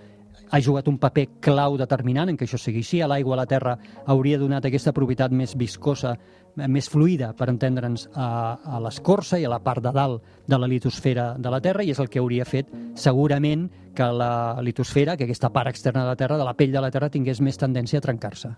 ha 0.51 0.61
jugat 0.61 0.89
un 0.89 0.99
paper 0.99 1.27
clau 1.45 1.77
determinant 1.79 2.31
en 2.31 2.37
que 2.37 2.47
això 2.47 2.59
sigui 2.61 2.83
així. 2.85 3.03
A 3.03 3.09
l'aigua 3.11 3.37
a 3.37 3.41
la 3.43 3.47
Terra 3.51 3.77
hauria 4.07 4.39
donat 4.39 4.65
aquesta 4.67 4.95
propietat 4.97 5.35
més 5.35 5.55
viscosa, 5.59 6.17
més 6.59 6.89
fluida, 6.91 7.33
per 7.39 7.51
entendre'ns, 7.53 8.09
a, 8.15 8.31
a 8.65 8.81
l'escorça 8.83 9.39
i 9.39 9.47
a 9.47 9.53
la 9.53 9.61
part 9.63 9.85
de 9.85 9.93
dalt 9.95 10.25
de 10.49 10.59
la 10.59 10.71
litosfera 10.71 11.35
de 11.39 11.53
la 11.53 11.61
Terra, 11.65 11.85
i 11.85 11.93
és 11.95 12.01
el 12.03 12.11
que 12.11 12.23
hauria 12.23 12.49
fet 12.49 12.73
segurament 12.99 13.69
que 13.95 14.09
la 14.15 14.59
litosfera, 14.63 15.17
que 15.17 15.29
aquesta 15.29 15.53
part 15.55 15.71
externa 15.71 16.05
de 16.05 16.15
la 16.15 16.19
Terra, 16.19 16.39
de 16.39 16.49
la 16.49 16.57
pell 16.59 16.75
de 16.75 16.83
la 16.83 16.91
Terra, 16.91 17.11
tingués 17.11 17.43
més 17.45 17.59
tendència 17.61 18.03
a 18.03 18.09
trencar-se. 18.09 18.57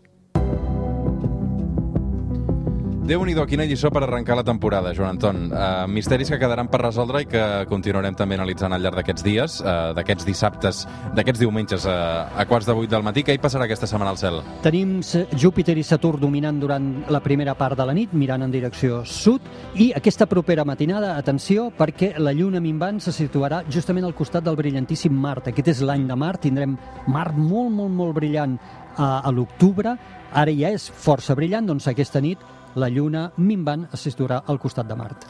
Déu-n'hi-do, 3.01 3.47
quina 3.49 3.65
lliçó 3.65 3.89
per 3.89 4.03
arrencar 4.05 4.35
la 4.37 4.43
temporada, 4.45 4.91
Joan 4.93 5.15
Anton. 5.15 5.47
Uh, 5.49 5.87
misteris 5.89 6.29
que 6.29 6.37
quedaran 6.39 6.69
per 6.69 6.83
resoldre 6.83 7.23
i 7.25 7.27
que 7.31 7.41
continuarem 7.71 8.13
també 8.13 8.37
analitzant 8.37 8.75
al 8.77 8.83
llarg 8.85 8.99
d'aquests 9.01 9.25
dies, 9.25 9.55
uh, 9.65 9.95
d'aquests 9.97 10.27
dissabtes, 10.29 10.83
d'aquests 11.17 11.41
diumenges 11.41 11.87
uh, 11.89 12.29
a 12.37 12.45
quarts 12.45 12.69
de 12.69 12.77
vuit 12.77 12.93
del 12.93 13.07
matí. 13.07 13.25
Què 13.25 13.33
hi 13.33 13.41
passarà 13.41 13.65
aquesta 13.65 13.89
setmana 13.89 14.13
al 14.13 14.21
cel? 14.21 14.37
Tenim 14.61 14.99
Júpiter 15.33 15.79
i 15.81 15.87
Saturn 15.87 16.21
dominant 16.21 16.61
durant 16.61 16.91
la 17.09 17.23
primera 17.25 17.57
part 17.57 17.81
de 17.81 17.89
la 17.89 17.97
nit, 17.97 18.13
mirant 18.13 18.45
en 18.45 18.53
direcció 18.53 19.01
sud, 19.09 19.49
i 19.81 19.89
aquesta 19.97 20.29
propera 20.29 20.69
matinada, 20.69 21.17
atenció, 21.17 21.71
perquè 21.81 22.13
la 22.21 22.37
lluna 22.37 22.61
minvant 22.61 23.01
se 23.01 23.17
situarà 23.17 23.65
justament 23.73 24.05
al 24.05 24.15
costat 24.15 24.45
del 24.45 24.61
brillantíssim 24.61 25.17
Mart. 25.17 25.49
Aquest 25.49 25.73
és 25.73 25.85
l'any 25.89 26.05
de 26.05 26.21
Mart, 26.21 26.45
tindrem 26.45 26.77
Mart 27.09 27.41
molt, 27.41 27.73
molt, 27.73 27.97
molt 27.97 28.19
brillant 28.21 28.61
a, 29.01 29.23
a 29.25 29.31
l'octubre, 29.33 29.97
ara 30.31 30.53
ja 30.53 30.77
és 30.77 30.91
força 30.93 31.35
brillant, 31.35 31.65
doncs 31.67 31.89
aquesta 31.89 32.21
nit 32.21 32.60
la 32.75 32.89
lluna 32.89 33.31
minvant 33.37 33.87
es 33.93 34.07
situarà 34.07 34.43
al 34.47 34.59
costat 34.59 34.87
de 34.87 34.97
Mart. 34.97 35.27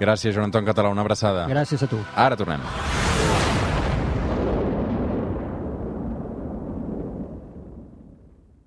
Gràcies, 0.00 0.34
Joan 0.34 0.50
Anton 0.50 0.66
Català, 0.66 0.90
una 0.90 1.02
abraçada. 1.06 1.46
Gràcies 1.50 1.82
a 1.82 1.90
tu. 1.90 2.02
Ara 2.16 2.36
tornem. 2.36 2.62